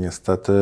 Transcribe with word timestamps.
Niestety 0.00 0.52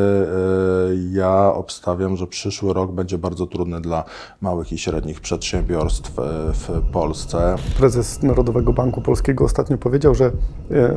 ja 1.12 1.52
obstawiam, 1.54 2.16
że 2.16 2.26
przyszły 2.26 2.72
rok 2.72 2.92
będzie 2.92 3.18
bardzo 3.18 3.46
trudny 3.46 3.80
dla 3.80 4.04
małych 4.40 4.72
i 4.72 4.78
średnich 4.78 5.20
przedsiębiorstw 5.20 6.12
w 6.52 6.90
Polsce. 6.92 7.56
Prezes 7.76 8.22
Narodowego 8.22 8.72
Banku 8.72 9.02
Polskiego 9.02 9.44
ostatnio 9.44 9.78
powiedział, 9.78 10.14
że 10.14 10.32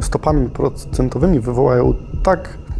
stopami 0.01 0.49
procentowymi 0.49 1.39
wywołają 1.39 1.93
tak 2.23 2.57
Y, 2.67 2.70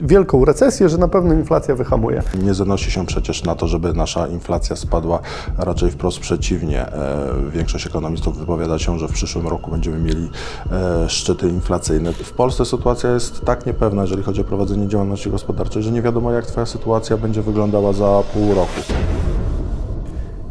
wielką 0.00 0.44
recesję, 0.44 0.88
że 0.88 0.98
na 0.98 1.08
pewno 1.08 1.34
inflacja 1.34 1.74
wyhamuje. 1.74 2.22
Nie 2.42 2.54
zanosi 2.54 2.90
się 2.90 3.06
przecież 3.06 3.44
na 3.44 3.54
to, 3.54 3.66
żeby 3.66 3.92
nasza 3.92 4.26
inflacja 4.26 4.76
spadła, 4.76 5.20
raczej 5.58 5.90
wprost 5.90 6.18
przeciwnie. 6.18 6.86
E, 6.86 7.26
większość 7.52 7.86
ekonomistów 7.86 8.38
wypowiada 8.38 8.78
się, 8.78 8.98
że 8.98 9.08
w 9.08 9.12
przyszłym 9.12 9.46
roku 9.48 9.70
będziemy 9.70 9.98
mieli 9.98 10.30
e, 10.72 11.08
szczyty 11.08 11.48
inflacyjne. 11.48 12.12
W 12.12 12.32
Polsce 12.32 12.64
sytuacja 12.64 13.10
jest 13.10 13.44
tak 13.44 13.66
niepewna, 13.66 14.02
jeżeli 14.02 14.22
chodzi 14.22 14.40
o 14.40 14.44
prowadzenie 14.44 14.88
działalności 14.88 15.30
gospodarczej, 15.30 15.82
że 15.82 15.90
nie 15.90 16.02
wiadomo, 16.02 16.32
jak 16.32 16.46
Twoja 16.46 16.66
sytuacja 16.66 17.16
będzie 17.16 17.42
wyglądała 17.42 17.92
za 17.92 18.22
pół 18.34 18.54
roku. 18.54 18.80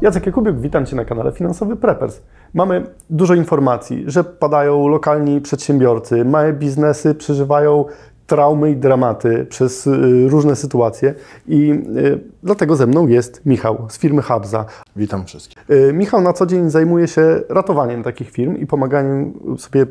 Jacek 0.01 0.25
Jakubiuk, 0.25 0.59
witam 0.59 0.85
Cię 0.85 0.95
na 0.95 1.05
kanale 1.05 1.31
Finansowy 1.31 1.75
Preppers. 1.75 2.21
Mamy 2.53 2.85
dużo 3.09 3.33
informacji, 3.33 4.03
że 4.07 4.23
padają 4.23 4.87
lokalni 4.87 5.41
przedsiębiorcy, 5.41 6.25
małe 6.25 6.53
biznesy 6.53 7.15
przeżywają 7.15 7.85
traumy 8.27 8.71
i 8.71 8.75
dramaty 8.75 9.45
przez 9.49 9.87
y, 9.87 10.29
różne 10.29 10.55
sytuacje 10.55 11.13
i 11.47 11.71
y, 11.71 12.19
dlatego 12.43 12.75
ze 12.75 12.87
mną 12.87 13.07
jest 13.07 13.45
Michał 13.45 13.87
z 13.89 13.97
firmy 13.97 14.21
Habza. 14.21 14.65
Witam 14.95 15.25
wszystkich. 15.25 15.69
Y, 15.69 15.93
Michał 15.93 16.21
na 16.21 16.33
co 16.33 16.45
dzień 16.45 16.69
zajmuje 16.69 17.07
się 17.07 17.41
ratowaniem 17.49 18.03
takich 18.03 18.31
firm 18.31 18.57
i 18.57 18.67
pomaganiem 18.67 19.33
sobie 19.57 19.85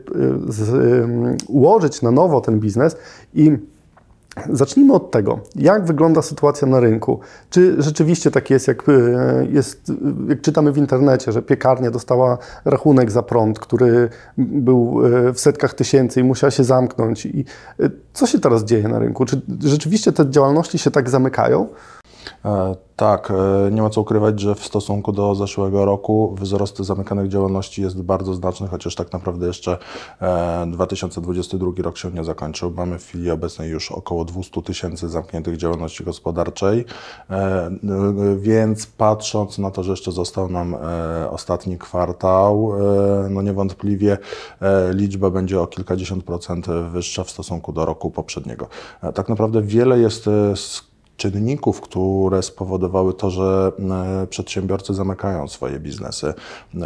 z, 0.49 0.71
ułożyć 1.49 2.03
na 2.03 2.11
nowo 2.11 2.41
ten 2.41 2.61
biznes 2.61 2.97
i 3.35 3.57
Zacznijmy 4.51 4.93
od 4.93 5.11
tego, 5.11 5.41
jak 5.57 5.85
wygląda 5.85 6.23
sytuacja 6.23 6.69
na 6.69 6.81
rynku. 6.81 7.21
Czy 7.51 7.83
rzeczywiście 7.83 8.31
tak 8.31 8.51
jest, 8.51 8.69
jak, 8.69 8.89
e, 8.89 8.93
jest, 9.51 9.93
jak 10.29 10.41
czytamy 10.41 10.73
w 10.73 10.77
internecie, 10.77 11.33
że 11.33 11.43
piekarnia 11.43 11.91
dostała 11.91 12.39
rachunek 12.65 13.11
za 13.11 13.23
prąd, 13.23 13.59
który 13.59 14.09
był 14.39 15.07
e, 15.07 15.33
w 15.33 15.41
setkach 15.41 15.75
tysięcy 15.75 16.21
i 16.21 16.25
musiała 16.25 16.51
się 16.51 16.65
zamknąć? 16.65 17.27
I 17.27 17.45
e, 17.81 17.91
co 18.13 18.27
się 18.27 18.39
teraz 18.39 18.65
dzieje 18.65 18.89
na 18.89 18.99
rynku? 18.99 19.25
Czy 19.25 19.41
rzeczywiście 19.61 20.13
te 20.13 20.31
działalności 20.31 20.79
się 20.79 20.91
tak 20.91 21.11
zamykają? 21.11 21.69
E, 22.45 22.77
tak, 22.97 23.31
e, 23.31 23.71
nie 23.71 23.83
ma 23.83 23.91
co 23.91 24.01
ukrywać, 24.01 24.41
że 24.41 24.55
w 24.55 24.65
stosunku 24.65 25.13
do 25.13 25.35
zeszłego 25.35 25.85
roku 25.85 26.37
wzrost 26.41 26.79
zamykanych 26.79 27.29
działalności 27.29 27.83
jest 27.83 28.03
bardzo 28.03 28.35
znaczny, 28.35 28.69
chociaż 28.69 28.95
tak 28.95 29.13
naprawdę 29.13 29.47
jeszcze 29.47 29.79
2022 30.67 31.71
e, 31.79 31.83
rok 31.83 31.99
się 31.99 32.11
nie 32.11 32.25
zakończył. 32.25 32.71
Mamy 32.77 32.99
w 32.99 33.05
chwili 33.07 33.31
obecnej 33.31 33.71
już 33.71 33.93
około 33.93 34.25
200 34.25 34.63
tysięcy 34.63 35.09
zamkniętych 35.09 35.57
działalności 35.57 36.05
gospodarczej, 36.05 36.85
więc 38.37 38.87
patrząc 38.87 39.59
na 39.59 39.71
to, 39.71 39.83
że 39.83 39.91
jeszcze 39.91 40.13
został 40.13 40.49
nam 40.49 40.77
ostatni 41.31 41.79
kwartał, 41.79 42.73
no 43.31 43.43
niewątpliwie 43.43 44.19
liczba 44.91 45.31
będzie 45.31 45.61
o 45.61 45.67
kilkadziesiąt 45.67 46.25
procent 46.25 46.67
wyższa 46.93 47.25
w 47.25 47.31
stosunku 47.31 47.73
do 47.73 47.85
roku 47.85 48.11
poprzedniego. 48.11 48.69
Tak 49.15 49.29
naprawdę 49.29 49.63
wiele 49.63 49.99
jest 49.99 50.29
czynników, 51.17 51.81
które 51.81 52.43
spowodowały 52.43 53.15
to, 53.15 53.31
że 53.31 53.73
e, 54.23 54.27
przedsiębiorcy 54.27 54.95
zamykają 54.95 55.49
swoje 55.49 55.81
biznesy. 55.81 56.35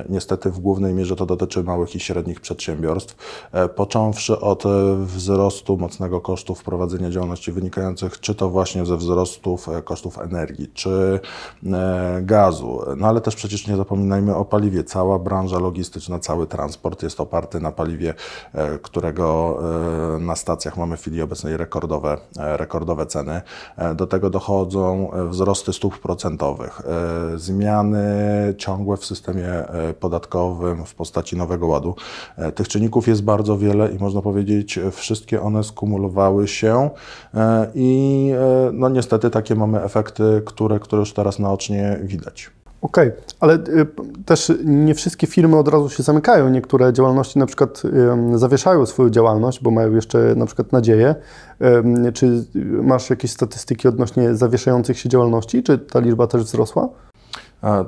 Niestety 0.08 0.50
w 0.50 0.58
głównej 0.58 0.94
mierze 0.94 1.16
to 1.16 1.26
dotyczy 1.26 1.62
małych 1.62 1.94
i 1.94 2.00
średnich 2.00 2.40
przedsiębiorstw, 2.40 3.16
e, 3.52 3.68
począwszy 3.68 4.40
od 4.40 4.66
e, 4.66 4.68
wzrostu 4.96 5.76
mocnego 5.76 6.20
kosztów 6.20 6.64
prowadzenia 6.64 7.10
działalności 7.10 7.52
wynikających 7.52 8.20
czy 8.20 8.34
to 8.34 8.48
właśnie 8.50 8.86
ze 8.86 8.96
wzrostów 8.96 9.68
kosztów 9.84 10.18
energii, 10.18 10.70
czy 10.74 11.20
gazu. 12.22 12.80
No 12.96 13.06
ale 13.06 13.20
też 13.20 13.36
przecież 13.36 13.66
nie 13.66 13.76
zapominajmy 13.76 14.34
o 14.34 14.44
paliwie. 14.44 14.84
Cała 14.84 15.18
branża 15.18 15.58
logistyczna, 15.58 16.18
cały 16.18 16.46
transport 16.46 17.02
jest 17.02 17.20
oparty 17.20 17.60
na 17.60 17.72
paliwie, 17.72 18.14
którego 18.82 19.58
na 20.20 20.36
stacjach 20.36 20.76
mamy 20.76 20.96
w 20.96 21.00
chwili 21.00 21.22
obecnej 21.22 21.56
rekordowe, 21.56 22.18
rekordowe 22.36 23.06
ceny. 23.06 23.42
Do 23.94 24.06
tego 24.06 24.25
dochodzą 24.30 25.12
e, 25.12 25.28
wzrosty 25.28 25.72
stóp 25.72 25.98
procentowych, 25.98 26.80
e, 26.80 27.38
zmiany 27.38 28.04
ciągłe 28.58 28.96
w 28.96 29.04
systemie 29.04 29.48
e, 29.48 29.94
podatkowym 29.94 30.84
w 30.84 30.94
postaci 30.94 31.36
Nowego 31.36 31.66
Ładu. 31.66 31.94
Tych 32.54 32.68
czynników 32.68 33.08
jest 33.08 33.22
bardzo 33.24 33.58
wiele 33.58 33.92
i 33.92 33.98
można 33.98 34.22
powiedzieć, 34.22 34.78
wszystkie 34.92 35.42
one 35.42 35.64
skumulowały 35.64 36.48
się 36.48 36.90
i 37.74 38.30
no 38.72 38.88
niestety 38.88 39.30
takie 39.30 39.54
mamy 39.54 39.82
efekty, 39.82 40.42
które, 40.46 40.80
które 40.80 41.00
już 41.00 41.12
teraz 41.12 41.38
naocznie 41.38 42.00
widać. 42.02 42.50
Okej, 42.86 43.08
okay. 43.08 43.22
ale 43.40 43.54
y, 43.54 43.86
też 44.24 44.52
nie 44.64 44.94
wszystkie 44.94 45.26
firmy 45.26 45.58
od 45.58 45.68
razu 45.68 45.90
się 45.90 46.02
zamykają. 46.02 46.48
Niektóre 46.48 46.92
działalności 46.92 47.38
na 47.38 47.46
przykład 47.46 47.82
zawieszają 48.34 48.86
swoją 48.86 49.10
działalność, 49.10 49.62
bo 49.62 49.70
mają 49.70 49.94
jeszcze 49.94 50.34
na 50.36 50.46
przykład 50.46 50.72
nadzieję. 50.72 51.14
Czy 52.14 52.44
masz 52.82 53.10
jakieś 53.10 53.30
statystyki 53.30 53.88
odnośnie 53.88 54.34
zawieszających 54.34 54.98
się 54.98 55.08
działalności? 55.08 55.62
Czy 55.62 55.78
ta 55.78 56.00
liczba 56.00 56.26
też 56.26 56.42
wzrosła? 56.42 56.88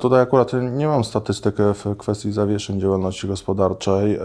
Tutaj 0.00 0.20
akurat 0.20 0.52
nie 0.72 0.86
mam 0.86 1.04
statystyk 1.04 1.56
w 1.58 1.96
kwestii 1.96 2.32
zawieszeń 2.32 2.80
działalności 2.80 3.28
gospodarczej, 3.28 4.14
e, 4.14 4.20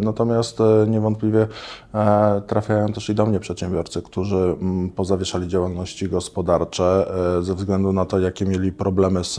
natomiast 0.00 0.60
e, 0.60 0.86
niewątpliwie 0.88 1.46
e, 1.94 2.42
trafiają 2.46 2.88
też 2.92 3.08
i 3.08 3.14
do 3.14 3.26
mnie 3.26 3.40
przedsiębiorcy, 3.40 4.02
którzy 4.02 4.36
mm, 4.36 4.90
pozawieszali 4.90 5.48
działalności 5.48 6.08
gospodarcze 6.08 7.12
ze 7.40 7.54
względu 7.54 7.92
na 7.92 8.04
to, 8.04 8.18
jakie 8.18 8.44
mieli 8.44 8.72
problemy 8.72 9.24
z, 9.24 9.34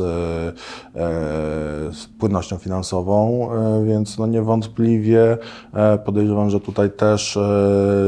z 1.96 2.06
płynnością 2.20 2.58
finansową, 2.58 3.50
więc 3.86 4.18
no 4.18 4.28
niewątpliwie 4.28 5.38
podejrzewam, 6.06 6.50
że 6.50 6.60
tutaj 6.60 6.92
też 6.92 7.40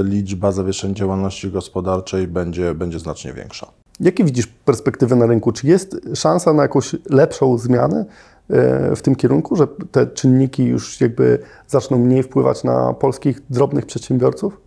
liczba 0.03 0.51
zawieszeń 0.51 0.95
działalności 0.95 1.51
gospodarczej 1.51 2.27
będzie, 2.27 2.73
będzie 2.73 2.99
znacznie 2.99 3.33
większa. 3.33 3.84
Jakie 3.99 4.23
widzisz 4.23 4.47
perspektywy 4.47 5.15
na 5.15 5.25
rynku? 5.25 5.51
Czy 5.51 5.67
jest 5.67 5.97
szansa 6.13 6.53
na 6.53 6.63
jakąś 6.63 6.95
lepszą 7.09 7.57
zmianę 7.57 8.05
e, 8.49 8.95
w 8.95 9.01
tym 9.01 9.15
kierunku, 9.15 9.55
że 9.55 9.67
te 9.91 10.07
czynniki 10.07 10.63
już 10.63 11.01
jakby 11.01 11.39
zaczną 11.67 11.97
mniej 11.97 12.23
wpływać 12.23 12.63
na 12.63 12.93
polskich 12.93 13.41
drobnych 13.49 13.85
przedsiębiorców? 13.85 14.64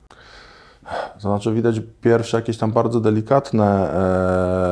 To 1.23 1.29
znaczy 1.29 1.53
widać 1.53 1.81
pierwsze 2.01 2.37
jakieś 2.37 2.59
tam 2.59 2.73
bardzo 2.73 3.01
delikatne 3.01 3.93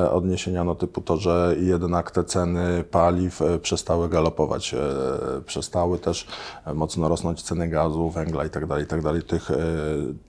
e, 0.06 0.10
odniesienia, 0.10 0.64
no 0.64 0.74
typu 0.74 1.00
to, 1.00 1.16
że 1.16 1.54
jednak 1.60 2.10
te 2.10 2.24
ceny 2.24 2.84
paliw 2.90 3.42
e, 3.42 3.58
przestały 3.58 4.08
galopować, 4.08 4.74
e, 4.74 4.78
przestały 5.46 5.98
też 5.98 6.26
mocno 6.74 7.08
rosnąć 7.08 7.42
ceny 7.42 7.68
gazu, 7.68 8.10
węgla 8.10 8.44
itd., 8.44 8.66
tak 8.66 8.80
itd., 8.80 9.12
tak 9.12 9.22
tych 9.22 9.50
e, 9.50 9.56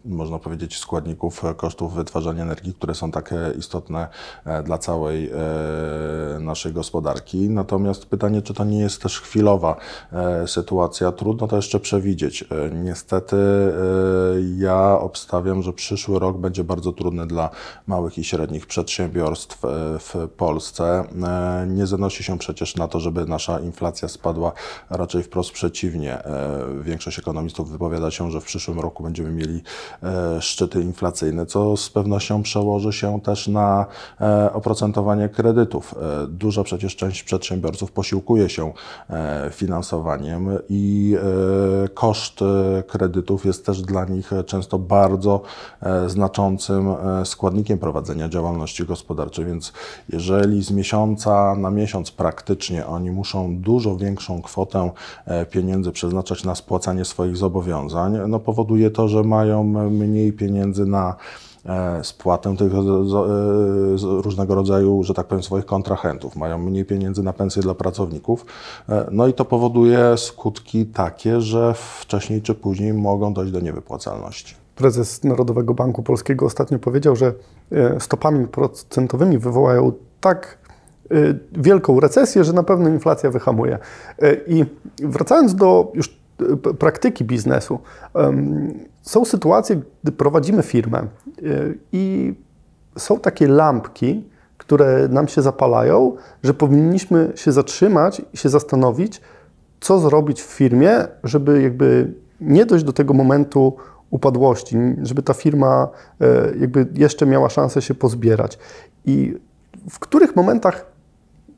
można 0.06 0.40
powiedzieć 0.40 0.78
składników 0.78 1.44
kosztów 1.58 1.94
wytwarzania 1.94 2.44
energii, 2.44 2.74
które 2.74 2.96
są 2.96 3.12
takie 3.12 3.36
istotne 3.58 4.08
e, 4.46 4.64
dla 4.64 4.78
całej 4.78 5.30
e, 5.30 6.40
naszej 6.40 6.74
gospodarki. 6.74 7.50
Natomiast 7.50 8.06
pytanie, 8.06 8.42
czy 8.42 8.54
to 8.54 8.64
nie 8.64 8.80
jest 8.80 9.02
też 9.02 9.22
chwilowa 9.22 9.76
sytuacja, 10.46 11.12
trudno 11.12 11.48
to 11.48 11.56
jeszcze 11.56 11.80
przewidzieć. 11.80 12.46
Niestety 12.74 13.38
ja 14.58 15.00
obstawiam, 15.00 15.62
że 15.62 15.74
przyszły 16.08 16.20
rok 16.20 16.38
będzie 16.38 16.64
bardzo 16.64 16.92
trudny 16.92 17.28
dla 17.28 17.50
małych 17.88 18.18
i 18.18 18.24
średnich 18.24 18.66
przedsiębiorstw 18.66 19.66
e, 19.66 19.68
w 20.00 20.30
Polsce. 20.38 21.04
E, 21.24 21.68
nie 21.68 21.88
zanosi 21.88 22.24
się 22.24 22.38
przecież 22.38 22.76
na 22.76 22.88
to, 22.88 23.00
żeby 23.00 23.26
nasza 23.26 23.60
inflacja 23.60 24.08
spadła, 24.08 24.52
raczej 24.90 25.24
wprost 25.24 25.52
przeciwnie. 25.52 26.24
E, 26.24 26.60
większość 26.82 27.20
ekonomistów 27.20 27.72
wypowiada 27.72 28.12
się, 28.12 28.32
że 28.32 28.42
w 28.42 28.46
przyszłym 28.46 28.80
roku 28.80 29.04
będziemy 29.04 29.32
mieli 29.32 29.62
szczyty 30.40 30.82
inflacyjne, 30.82 31.46
co 31.46 31.78
z 31.78 31.90
pewnością 31.90 32.44
przełoży 32.44 32.94
się 32.94 33.22
też 33.22 33.48
na 33.48 33.86
oprocentowanie 34.54 35.30
kredytów. 35.30 35.96
Duża 36.28 36.64
przecież 36.64 36.96
część 36.96 37.24
przedsiębiorców 37.24 37.92
posiłkuje 37.92 38.50
się 38.50 38.74
finansowaniem 39.52 40.50
i 40.70 41.16
koszt 41.94 42.40
kredytów 42.88 43.46
jest 43.46 43.66
też 43.66 43.82
dla 43.82 44.06
nich 44.06 44.32
często 44.46 44.80
bardzo 44.80 45.42
znaczącym 46.08 46.88
e, 46.90 47.26
składnikiem 47.26 47.78
prowadzenia 47.80 48.30
działalności 48.30 48.86
gospodarczej, 48.86 49.46
więc 49.46 49.74
jeżeli 50.10 50.64
z 50.64 50.72
miesiąca 50.72 51.56
na 51.56 51.72
miesiąc 51.72 52.12
praktycznie 52.12 52.88
oni 52.88 53.12
muszą 53.12 53.58
dużo 53.58 53.96
większą 53.98 54.42
kwotę 54.42 54.92
e, 55.26 55.46
pieniędzy 55.46 55.92
przeznaczać 55.92 56.44
na 56.44 56.56
spłacanie 56.56 57.06
swoich 57.06 57.38
zobowiązań, 57.38 58.18
no 58.28 58.40
powoduje 58.40 58.92
to, 58.92 59.08
że 59.08 59.24
mają 59.24 59.64
mniej 59.90 60.34
pieniędzy 60.34 60.86
na 60.86 61.16
spłatę 62.04 62.58
tych 62.58 62.72
różnego 64.02 64.56
rodzaju, 64.56 65.04
że 65.04 65.14
tak 65.14 65.28
powiem, 65.28 65.44
swoich 65.44 65.66
kontrahentów, 65.66 66.36
mają 66.36 66.58
mniej 66.58 66.86
pieniędzy 66.86 67.24
na 67.24 67.34
pensje 67.34 67.62
dla 67.62 67.74
pracowników. 67.74 68.46
No 69.12 69.28
i 69.28 69.34
to 69.34 69.46
powoduje 69.46 70.18
skutki 70.18 70.86
takie, 70.86 71.42
że 71.42 71.74
wcześniej 71.74 72.42
czy 72.42 72.56
później 72.56 72.94
mogą 72.94 73.34
dojść 73.34 73.52
do 73.52 73.60
niewypłacalności. 73.60 74.67
Prezes 74.78 75.24
Narodowego 75.24 75.74
Banku 75.74 76.04
Polskiego 76.04 76.46
ostatnio 76.46 76.80
powiedział, 76.80 77.16
że 77.16 77.34
e, 77.72 78.00
stopami 78.00 78.48
procentowymi 78.48 79.38
wywołają 79.38 79.92
tak 80.22 80.58
e, 81.12 81.16
wielką 81.52 82.00
recesję, 82.00 82.44
że 82.44 82.54
na 82.54 82.64
pewno 82.64 82.90
inflacja 82.90 83.32
wyhamuje. 83.32 83.80
E, 84.22 84.34
I 84.48 84.66
wracając 85.00 85.56
do 85.56 85.92
już 85.94 86.18
praktyki 86.80 87.26
biznesu, 87.26 87.80
są 89.02 89.26
sytuacje, 89.26 89.82
gdy 90.04 90.12
prowadzimy 90.12 90.64
firmę 90.64 91.08
i 91.92 92.34
są 92.98 93.20
takie 93.20 93.48
lampki, 93.48 94.24
które 94.58 95.08
nam 95.08 95.28
się 95.28 95.42
zapalają, 95.42 96.16
że 96.44 96.54
powinniśmy 96.54 97.32
się 97.36 97.52
zatrzymać 97.52 98.22
i 98.34 98.38
się 98.38 98.50
zastanowić, 98.50 99.22
co 99.80 100.00
zrobić 100.00 100.42
w 100.42 100.46
firmie, 100.46 101.08
żeby 101.24 101.62
jakby 101.62 102.14
nie 102.42 102.66
dojść 102.66 102.86
do 102.86 102.94
tego 102.94 103.14
momentu 103.14 103.74
upadłości, 104.10 104.78
żeby 105.04 105.24
ta 105.24 105.34
firma 105.34 105.88
e, 106.22 106.58
jakby 106.60 106.88
jeszcze 106.94 107.26
miała 107.26 107.50
szansę 107.50 107.82
się 107.82 107.94
pozbierać. 107.94 108.60
I 109.06 109.38
w 109.90 110.00
których 110.00 110.36
momentach 110.36 110.86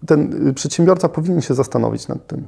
ten 0.06 0.54
przedsiębiorca 0.54 1.10
powinien 1.10 1.42
się 1.42 1.54
zastanowić 1.54 2.08
nad 2.08 2.28
tym? 2.28 2.44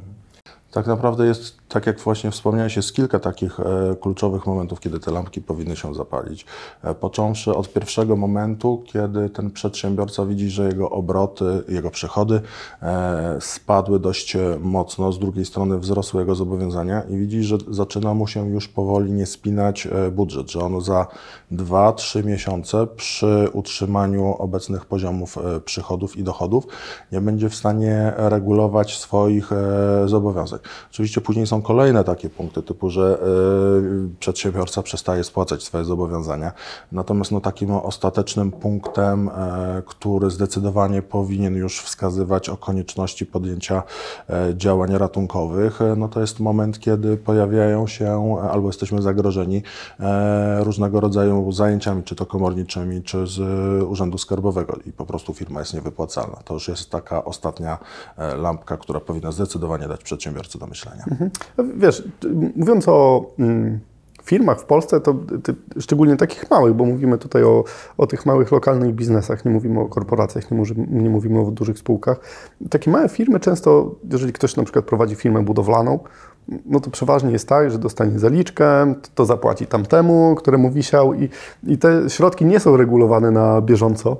Tak 0.72 0.88
naprawdę 0.88 1.26
jest, 1.26 1.58
tak 1.70 1.88
jak 1.88 2.00
właśnie 2.00 2.32
wspomniałeś, 2.32 2.76
jest 2.76 2.94
kilka 2.94 3.20
takich 3.20 3.60
e, 3.60 3.96
kluczowych 4.02 4.46
momentów, 4.46 4.80
kiedy 4.80 5.00
te 5.00 5.12
lampki 5.12 5.42
powinny 5.42 5.76
się 5.76 5.94
zapalić. 5.94 6.46
E, 6.84 6.96
począwszy 6.96 7.56
od 7.56 7.74
pierwszego 7.74 8.16
momentu, 8.16 8.84
kiedy 8.86 9.30
ten 9.30 9.52
przedsiębiorca 9.52 10.26
widzi, 10.26 10.50
że 10.50 10.68
jego 10.68 10.90
obroty, 10.90 11.64
jego 11.70 11.92
przychody 11.92 12.42
e, 12.82 13.38
spadły 13.42 14.00
dość 14.00 14.38
mocno, 14.60 15.12
z 15.12 15.20
drugiej 15.20 15.46
strony 15.46 15.80
wzrosły 15.80 16.22
jego 16.22 16.36
zobowiązania 16.36 17.02
i 17.02 17.18
widzi, 17.18 17.44
że 17.44 17.58
zaczyna 17.70 18.14
mu 18.14 18.28
się 18.28 18.50
już 18.50 18.68
powoli 18.68 19.12
nie 19.12 19.26
spinać 19.26 19.88
budżet, 20.12 20.52
że 20.52 20.60
on 20.60 20.82
za 20.82 21.08
2-3 21.52 22.26
miesiące 22.26 22.88
przy 22.88 23.50
utrzymaniu 23.54 24.36
obecnych 24.40 24.86
poziomów 24.86 25.38
przychodów 25.66 26.18
i 26.18 26.24
dochodów 26.24 26.68
nie 27.12 27.22
będzie 27.22 27.50
w 27.50 27.56
stanie 27.56 28.14
regulować 28.18 28.98
swoich 28.98 29.50
zobowiązań. 30.06 30.61
Oczywiście 30.92 31.22
później 31.22 31.48
są 31.48 31.62
kolejne 31.62 32.04
takie 32.04 32.30
punkty, 32.30 32.62
typu, 32.62 32.90
że 32.90 33.20
y, 34.16 34.20
przedsiębiorca 34.20 34.84
przestaje 34.84 35.24
spłacać 35.24 35.64
swoje 35.64 35.86
zobowiązania. 35.86 36.52
Natomiast 36.92 37.32
no, 37.32 37.42
takim 37.42 37.72
ostatecznym 37.72 38.52
punktem, 38.52 39.28
y, 39.28 39.32
który 39.86 40.30
zdecydowanie 40.30 41.02
powinien 41.02 41.56
już 41.56 41.82
wskazywać 41.82 42.50
o 42.50 42.58
konieczności 42.58 43.26
podjęcia 43.26 43.84
y, 44.30 44.56
działań 44.58 44.98
ratunkowych, 44.98 45.80
no 45.98 46.08
to 46.08 46.22
jest 46.22 46.40
moment, 46.40 46.80
kiedy 46.80 47.18
pojawiają 47.18 47.88
się 47.88 48.38
albo 48.52 48.68
jesteśmy 48.68 49.02
zagrożeni 49.02 49.64
różnego 50.60 51.00
rodzaju 51.00 51.52
zajęciami, 51.52 52.04
czy 52.04 52.16
to 52.16 52.26
komorniczymi, 52.26 53.04
czy 53.04 53.28
z 53.28 53.40
Urzędu 53.84 54.18
Skarbowego 54.18 54.78
i 54.86 54.92
po 54.92 55.06
prostu 55.06 55.34
firma 55.34 55.60
jest 55.60 55.74
niewypłacalna. 55.74 56.38
To 56.46 56.54
już 56.54 56.68
jest 56.68 56.90
taka 56.90 57.26
ostatnia 57.26 57.78
lampka, 58.38 58.78
która 58.78 59.00
powinna 59.00 59.32
zdecydowanie 59.32 59.88
dać 59.88 60.04
przedsiębiorcy 60.04 60.51
do 60.60 60.68
myślenia. 60.68 61.04
Mhm. 61.12 61.32
Wiesz, 61.80 62.04
mówiąc 62.56 62.88
o 62.88 63.26
mm, 63.40 63.80
firmach 64.24 64.60
w 64.60 64.66
Polsce, 64.66 65.02
to 65.02 65.14
ty, 65.44 65.56
szczególnie 65.80 66.18
takich 66.18 66.52
małych, 66.52 66.74
bo 66.74 66.86
mówimy 66.86 67.18
tutaj 67.18 67.44
o, 67.44 67.64
o 67.98 68.08
tych 68.08 68.26
małych 68.26 68.52
lokalnych 68.52 68.96
biznesach, 68.96 69.46
nie 69.46 69.52
mówimy 69.52 69.80
o 69.80 69.86
korporacjach, 69.86 70.52
nie, 70.52 70.58
mówimy, 70.58 70.88
nie 70.90 71.10
mówimy 71.10 71.40
o 71.40 71.52
dużych 71.52 71.78
spółkach. 71.78 72.20
Takie 72.70 72.92
małe 72.92 73.10
firmy 73.10 73.40
często, 73.40 73.96
jeżeli 74.12 74.34
ktoś 74.34 74.56
na 74.56 74.64
przykład 74.64 74.86
prowadzi 74.86 75.16
firmę 75.16 75.44
budowlaną, 75.44 76.00
no 76.66 76.80
to 76.80 76.90
przeważnie 76.90 77.32
jest 77.32 77.48
tak, 77.48 77.72
że 77.72 77.80
dostanie 77.80 78.20
zaliczkę, 78.20 78.94
to 79.16 79.26
zapłaci 79.26 79.68
tamtemu, 79.68 80.36
któremu 80.36 80.72
wisiał 80.72 81.14
i, 81.14 81.30
i 81.68 81.78
te 81.78 82.10
środki 82.10 82.46
nie 82.46 82.60
są 82.60 82.78
regulowane 82.78 83.32
na 83.32 83.62
bieżąco. 83.62 84.18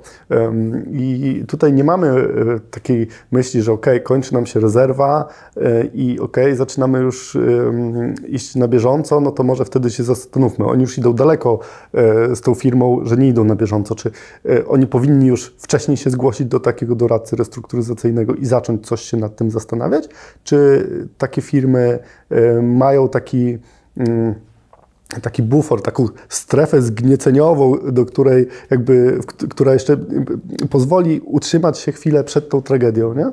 I 0.92 1.44
tutaj 1.48 1.72
nie 1.72 1.84
mamy 1.84 2.08
e, 2.08 2.60
takiej 2.70 3.08
myśli, 3.32 3.62
że 3.62 3.72
ok, 3.72 3.86
kończy 4.02 4.34
nam 4.34 4.46
się 4.46 4.60
rezerwa 4.60 5.28
e, 5.56 5.84
i 5.84 6.20
ok, 6.20 6.36
zaczynamy 6.54 6.98
już 6.98 7.38
iść 8.28 8.54
na 8.54 8.68
bieżąco, 8.68 9.20
no 9.20 9.30
to 9.30 9.42
może 9.42 9.64
wtedy 9.64 9.90
się 9.90 10.02
zastanówmy. 10.02 10.66
Oni 10.66 10.82
już 10.82 10.98
idą 10.98 11.12
daleko 11.12 11.58
e, 11.94 12.36
z 12.36 12.40
tą 12.40 12.54
firmą, 12.54 13.00
że 13.04 13.16
nie 13.16 13.28
idą 13.28 13.44
na 13.44 13.54
bieżąco. 13.54 13.94
Czy 13.94 14.10
oni 14.68 14.86
powinni 14.86 15.26
już 15.26 15.54
wcześniej 15.58 15.96
się 15.96 16.10
zgłosić 16.10 16.46
do 16.46 16.60
takiego 16.60 16.94
doradcy 16.94 17.36
restrukturyzacyjnego 17.36 18.34
i 18.34 18.46
zacząć 18.46 18.86
coś 18.86 19.00
się 19.02 19.16
nad 19.16 19.36
tym 19.36 19.50
zastanawiać? 19.50 20.08
Czy 20.44 20.86
takie 21.18 21.42
firmy 21.42 21.98
mają 22.62 23.08
taki 23.08 23.58
mm, 23.96 24.34
taki 25.22 25.42
bufor, 25.42 25.82
taką 25.82 26.06
strefę 26.28 26.82
zgnieceniową, 26.82 27.74
do 27.92 28.06
której 28.06 28.46
jakby, 28.70 29.20
która 29.50 29.72
jeszcze 29.72 29.96
pozwoli 30.70 31.20
utrzymać 31.20 31.78
się 31.78 31.92
chwilę 31.92 32.24
przed 32.24 32.48
tą 32.48 32.62
tragedią, 32.62 33.14
nie? 33.14 33.32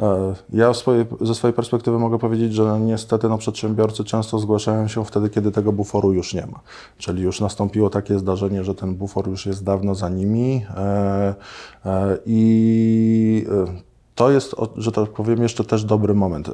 E, 0.00 0.34
ja 0.52 0.74
swojej, 0.74 1.06
ze 1.20 1.34
swojej 1.34 1.54
perspektywy 1.54 1.98
mogę 1.98 2.18
powiedzieć, 2.18 2.54
że 2.54 2.80
niestety 2.80 3.28
no, 3.28 3.38
przedsiębiorcy 3.38 4.04
często 4.04 4.38
zgłaszają 4.38 4.88
się 4.88 5.04
wtedy, 5.04 5.30
kiedy 5.30 5.52
tego 5.52 5.72
buforu 5.72 6.12
już 6.12 6.34
nie 6.34 6.46
ma. 6.46 6.60
Czyli 6.98 7.22
już 7.22 7.40
nastąpiło 7.40 7.90
takie 7.90 8.18
zdarzenie, 8.18 8.64
że 8.64 8.74
ten 8.74 8.94
bufor 8.94 9.28
już 9.28 9.46
jest 9.46 9.64
dawno 9.64 9.94
za 9.94 10.08
nimi 10.08 10.66
e, 10.76 11.34
e, 11.86 12.18
i 12.26 13.46
to 14.18 14.30
jest, 14.30 14.54
że 14.76 14.92
tak 14.92 15.10
powiem, 15.10 15.42
jeszcze 15.42 15.64
też 15.64 15.84
dobry 15.84 16.14
moment. 16.14 16.48
E, 16.48 16.52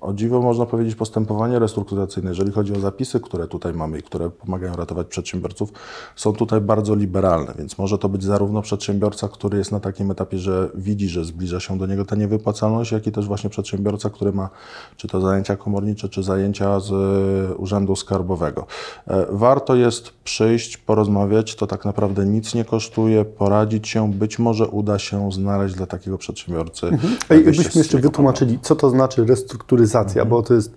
o 0.00 0.12
dziwo 0.12 0.42
można 0.42 0.66
powiedzieć 0.66 0.94
postępowanie 0.94 1.58
restrukturyzacyjne, 1.58 2.30
jeżeli 2.30 2.52
chodzi 2.52 2.72
o 2.72 2.80
zapisy, 2.80 3.20
które 3.20 3.46
tutaj 3.48 3.74
mamy 3.74 3.98
i 3.98 4.02
które 4.02 4.30
pomagają 4.30 4.76
ratować 4.76 5.06
przedsiębiorców, 5.06 5.72
są 6.16 6.32
tutaj 6.32 6.60
bardzo 6.60 6.94
liberalne, 6.94 7.54
więc 7.58 7.78
może 7.78 7.98
to 7.98 8.08
być 8.08 8.24
zarówno 8.24 8.62
przedsiębiorca, 8.62 9.28
który 9.28 9.58
jest 9.58 9.72
na 9.72 9.80
takim 9.80 10.10
etapie, 10.10 10.38
że 10.38 10.70
widzi, 10.74 11.08
że 11.08 11.24
zbliża 11.24 11.60
się 11.60 11.78
do 11.78 11.86
niego 11.86 12.04
ta 12.04 12.16
niewypłacalność, 12.16 12.92
jak 12.92 13.06
i 13.06 13.12
też 13.12 13.26
właśnie 13.26 13.50
przedsiębiorca, 13.50 14.10
który 14.10 14.32
ma 14.32 14.48
czy 14.96 15.08
to 15.08 15.20
zajęcia 15.20 15.56
komornicze, 15.56 16.08
czy 16.08 16.22
zajęcia 16.22 16.80
z 16.80 16.92
e, 16.92 17.54
Urzędu 17.54 17.96
Skarbowego. 17.96 18.66
E, 19.06 19.26
warto 19.30 19.74
jest 19.74 20.12
przyjść, 20.24 20.76
porozmawiać, 20.76 21.54
to 21.54 21.66
tak 21.66 21.84
naprawdę 21.84 22.26
nic 22.26 22.54
nie 22.54 22.64
kosztuje, 22.64 23.24
poradzić 23.24 23.88
się, 23.88 24.12
być 24.12 24.38
może 24.38 24.66
uda 24.66 24.98
się 24.98 25.32
znaleźć 25.32 25.74
dla 25.74 25.86
takiego 25.86 26.18
przedsiębiorcy 26.18 26.93
Mhm. 26.94 27.16
A 27.28 27.34
jakbyśmy 27.34 27.78
jeszcze 27.78 27.98
wytłumaczyli, 27.98 28.58
co 28.62 28.76
to 28.76 28.90
znaczy 28.90 29.24
restrukturyzacja, 29.24 30.22
mhm. 30.22 30.28
bo 30.28 30.42
to 30.42 30.54
jest 30.54 30.74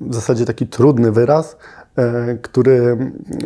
w 0.00 0.14
zasadzie 0.14 0.46
taki 0.46 0.66
trudny 0.66 1.12
wyraz, 1.12 1.56
e, 1.96 2.38
który 2.42 2.96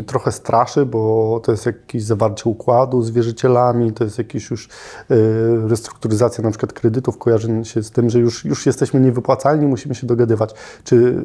trochę 0.06 0.32
straszy, 0.32 0.86
bo 0.86 1.40
to 1.44 1.52
jest 1.52 1.66
jakieś 1.66 2.02
zawarcie 2.02 2.50
układu 2.50 3.02
z 3.02 3.10
wierzycielami, 3.10 3.92
to 3.92 4.04
jest 4.04 4.19
jakieś 4.19 4.50
już 4.50 4.69
e, 4.69 5.14
restrukturyzacja 5.69 6.44
na 6.44 6.50
przykład 6.50 6.72
kredytów, 6.72 7.19
kojarzy 7.19 7.64
się 7.64 7.82
z 7.82 7.91
tym, 7.91 8.10
że 8.10 8.19
już, 8.19 8.44
już 8.44 8.67
jesteśmy 8.67 9.00
niewypłacalni, 9.00 9.67
musimy 9.67 9.94
się 9.94 10.06
dogadywać. 10.06 10.55
Czy 10.84 11.24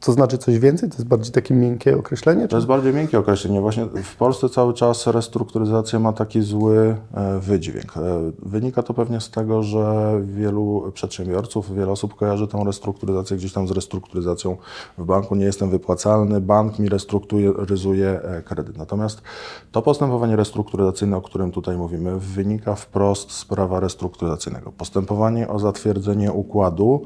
to 0.00 0.12
znaczy 0.12 0.38
coś 0.38 0.58
więcej? 0.58 0.90
To 0.90 0.96
jest 0.96 1.08
bardziej 1.08 1.32
takie 1.32 1.54
miękkie 1.54 1.98
określenie? 1.98 2.42
Czy? 2.42 2.48
To 2.48 2.56
jest 2.56 2.66
bardziej 2.66 2.94
miękkie 2.94 3.18
określenie. 3.18 3.60
Właśnie 3.60 3.86
w 3.86 4.16
Polsce 4.16 4.48
cały 4.48 4.74
czas 4.74 5.06
restrukturyzacja 5.06 5.98
ma 5.98 6.12
taki 6.12 6.42
zły 6.42 6.96
e, 7.14 7.38
wydźwięk. 7.40 7.96
E, 7.96 8.00
wynika 8.42 8.82
to 8.82 8.94
pewnie 8.94 9.20
z 9.20 9.30
tego, 9.30 9.62
że 9.62 10.12
wielu 10.24 10.92
przedsiębiorców, 10.94 11.74
wiele 11.74 11.92
osób 11.92 12.14
kojarzy 12.14 12.48
tę 12.48 12.62
restrukturyzację 12.66 13.36
gdzieś 13.36 13.52
tam 13.52 13.68
z 13.68 13.70
restrukturyzacją 13.70 14.56
w 14.98 15.04
banku. 15.04 15.34
Nie 15.34 15.44
jestem 15.44 15.70
wypłacalny, 15.70 16.40
bank 16.40 16.78
mi 16.78 16.88
restrukturyzuje 16.88 18.22
e, 18.22 18.42
kredyt. 18.42 18.78
Natomiast 18.78 19.22
to 19.72 19.82
postępowanie 19.82 20.36
restrukturyzacyjne, 20.36 21.16
o 21.16 21.22
którym 21.22 21.52
tutaj 21.52 21.76
mówimy, 21.76 22.18
wynika 22.18 22.74
wprost 22.74 23.32
z 23.32 23.44
prawa 23.44 23.80
restrukturyzacyjnego. 23.80 24.72
Postępowanie 24.72 25.48
o 25.48 25.58
zatwierdzenie 25.58 26.32
układu 26.32 27.04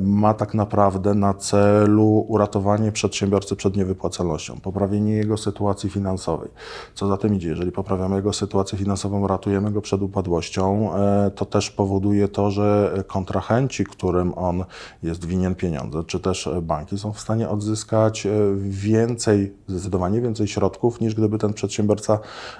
ma 0.00 0.34
tak 0.34 0.54
naprawdę 0.54 1.14
na 1.14 1.34
celu 1.34 2.05
uratowanie 2.06 2.92
przedsiębiorcy 2.92 3.56
przed 3.56 3.76
niewypłacalnością, 3.76 4.60
poprawienie 4.60 5.12
jego 5.12 5.36
sytuacji 5.36 5.90
finansowej. 5.90 6.48
Co 6.94 7.06
za 7.06 7.16
tym 7.16 7.34
idzie, 7.34 7.48
jeżeli 7.48 7.72
poprawiamy 7.72 8.16
jego 8.16 8.32
sytuację 8.32 8.78
finansową, 8.78 9.26
ratujemy 9.26 9.70
go 9.70 9.80
przed 9.80 10.02
upadłością, 10.02 10.94
e, 10.94 11.30
to 11.30 11.44
też 11.44 11.70
powoduje 11.70 12.28
to, 12.28 12.50
że 12.50 12.94
kontrahenci, 13.06 13.84
którym 13.84 14.38
on 14.38 14.64
jest 15.02 15.24
winien 15.24 15.54
pieniądze, 15.54 16.04
czy 16.04 16.20
też 16.20 16.48
banki 16.62 16.98
są 16.98 17.12
w 17.12 17.20
stanie 17.20 17.48
odzyskać 17.48 18.26
e, 18.26 18.30
więcej, 18.56 19.54
zdecydowanie 19.68 20.20
więcej 20.20 20.48
środków, 20.48 21.00
niż 21.00 21.14
gdyby 21.14 21.38
ten 21.38 21.52
przedsiębiorca 21.52 22.18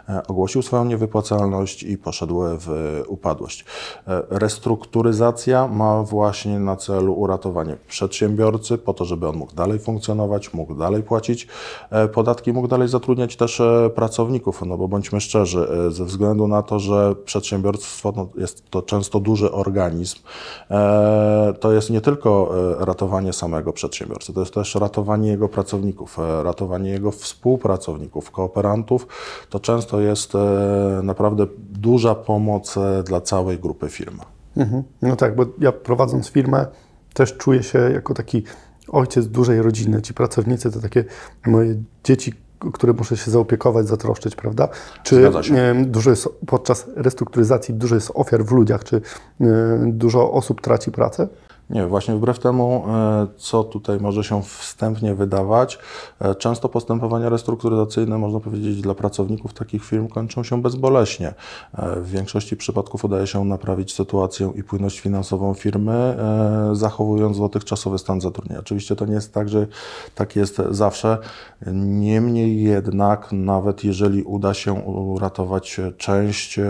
e, 0.08 0.26
ogłosił 0.26 0.62
swoją 0.62 0.84
niewypłacalność 0.84 1.82
i 1.82 1.98
poszedł 1.98 2.42
w 2.42 3.02
upadłość. 3.08 3.64
Restrukturyzacja 4.30 5.68
ma 5.68 6.02
właśnie 6.02 6.58
na 6.58 6.76
celu 6.76 7.14
uratowanie 7.14 7.76
przedsiębiorcy 7.88 8.78
po 8.78 8.94
to, 8.94 9.04
żeby 9.04 9.28
on 9.28 9.35
mógł 9.36 9.54
dalej 9.54 9.78
funkcjonować, 9.78 10.54
mógł 10.54 10.74
dalej 10.74 11.02
płacić 11.02 11.48
podatki, 12.12 12.52
mógł 12.52 12.68
dalej 12.68 12.88
zatrudniać 12.88 13.36
też 13.36 13.62
pracowników, 13.94 14.62
no 14.66 14.76
bo 14.78 14.88
bądźmy 14.88 15.20
szczerzy, 15.20 15.68
ze 15.90 16.04
względu 16.04 16.48
na 16.48 16.62
to, 16.62 16.78
że 16.78 17.14
przedsiębiorstwo 17.24 18.12
no, 18.16 18.28
jest 18.36 18.70
to 18.70 18.82
często 18.82 19.20
duży 19.20 19.52
organizm, 19.52 20.18
to 21.60 21.72
jest 21.72 21.90
nie 21.90 22.00
tylko 22.00 22.50
ratowanie 22.78 23.32
samego 23.32 23.72
przedsiębiorcy, 23.72 24.32
to 24.32 24.40
jest 24.40 24.54
też 24.54 24.74
ratowanie 24.74 25.28
jego 25.28 25.48
pracowników, 25.48 26.18
ratowanie 26.42 26.90
jego 26.90 27.10
współpracowników, 27.10 28.30
kooperantów, 28.30 29.06
to 29.50 29.60
często 29.60 30.00
jest 30.00 30.32
naprawdę 31.02 31.46
duża 31.58 32.14
pomoc 32.14 32.74
dla 33.04 33.20
całej 33.20 33.58
grupy 33.58 33.88
firm. 33.88 34.20
Mhm. 34.56 34.82
No 35.02 35.16
tak, 35.16 35.36
bo 35.36 35.44
ja 35.58 35.72
prowadząc 35.72 36.28
firmę 36.28 36.66
też 37.14 37.36
czuję 37.36 37.62
się 37.62 37.78
jako 37.78 38.14
taki 38.14 38.42
ojciec 38.88 39.26
dużej 39.26 39.62
rodziny. 39.62 40.02
Ci 40.02 40.14
pracownicy 40.14 40.70
to 40.70 40.80
takie 40.80 41.04
moje 41.46 41.74
dzieci, 42.04 42.32
które 42.72 42.92
muszę 42.92 43.16
się 43.16 43.30
zaopiekować, 43.30 43.88
zatroszczyć, 43.88 44.36
prawda? 44.36 44.68
Czy 45.02 45.30
dużo 45.84 46.10
jest 46.10 46.28
podczas 46.46 46.86
restrukturyzacji 46.96 47.74
dużo 47.74 47.94
jest 47.94 48.10
ofiar 48.14 48.44
w 48.44 48.52
ludziach, 48.52 48.84
czy 48.84 49.00
dużo 49.86 50.32
osób 50.32 50.60
traci 50.60 50.92
pracę? 50.92 51.28
Nie, 51.70 51.86
właśnie 51.86 52.14
wbrew 52.14 52.38
temu, 52.38 52.84
e, 52.88 53.26
co 53.36 53.64
tutaj 53.64 54.00
może 54.00 54.24
się 54.24 54.42
wstępnie 54.42 55.14
wydawać, 55.14 55.78
e, 56.20 56.34
często 56.34 56.68
postępowania 56.68 57.28
restrukturyzacyjne, 57.28 58.18
można 58.18 58.40
powiedzieć, 58.40 58.80
dla 58.80 58.94
pracowników 58.94 59.54
takich 59.54 59.84
firm 59.84 60.08
kończą 60.08 60.42
się 60.42 60.62
bezboleśnie. 60.62 61.34
E, 61.74 62.00
w 62.00 62.10
większości 62.10 62.56
przypadków 62.56 63.04
udaje 63.04 63.26
się 63.26 63.44
naprawić 63.44 63.94
sytuację 63.94 64.52
i 64.54 64.62
płynność 64.62 65.00
finansową 65.00 65.54
firmy, 65.54 66.16
zachowując 66.72 67.38
dotychczasowy 67.38 67.98
stan 67.98 68.20
zatrudnienia. 68.20 68.60
Oczywiście 68.60 68.96
to 68.96 69.06
nie 69.06 69.14
jest 69.14 69.34
tak, 69.34 69.48
że 69.48 69.66
tak 70.14 70.36
jest 70.36 70.62
zawsze. 70.70 71.18
Niemniej 71.72 72.62
jednak, 72.62 73.32
nawet 73.32 73.84
jeżeli 73.84 74.22
uda 74.22 74.54
się 74.54 74.72
uratować 74.72 75.80
część 75.96 76.60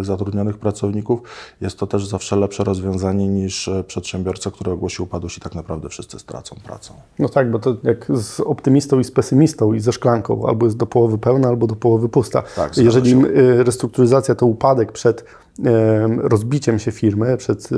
zatrudnionych 0.00 0.58
pracowników, 0.58 1.22
jest 1.60 1.78
to 1.78 1.86
też 1.86 2.06
zawsze 2.06 2.36
lepsze 2.36 2.64
rozwiązanie 2.64 3.28
niż 3.28 3.70
przedsiębiorstwo 3.86 4.39
przedsiębiorca, 4.40 4.50
który 4.50 4.72
ogłosi 4.72 5.02
upadłość 5.02 5.38
i 5.38 5.40
tak 5.40 5.54
naprawdę 5.54 5.88
wszyscy 5.88 6.18
stracą 6.18 6.56
pracę. 6.64 6.94
No 7.18 7.28
tak, 7.28 7.50
bo 7.50 7.58
to 7.58 7.76
jak 7.82 8.06
z 8.14 8.40
optymistą 8.40 8.98
i 8.98 9.04
z 9.04 9.10
pesymistą 9.10 9.72
i 9.72 9.80
ze 9.80 9.92
szklanką, 9.92 10.46
albo 10.46 10.66
jest 10.66 10.76
do 10.76 10.86
połowy 10.86 11.18
pełna, 11.18 11.48
albo 11.48 11.66
do 11.66 11.76
połowy 11.76 12.08
pusta. 12.08 12.42
Tak, 12.56 12.76
Jeżeli 12.76 13.10
się. 13.10 13.26
Y, 13.26 13.64
restrukturyzacja 13.64 14.34
to 14.34 14.46
upadek 14.46 14.92
przed 14.92 15.24
rozbiciem 16.16 16.78
się 16.78 16.92
firmy, 16.92 17.36
przed 17.36 17.68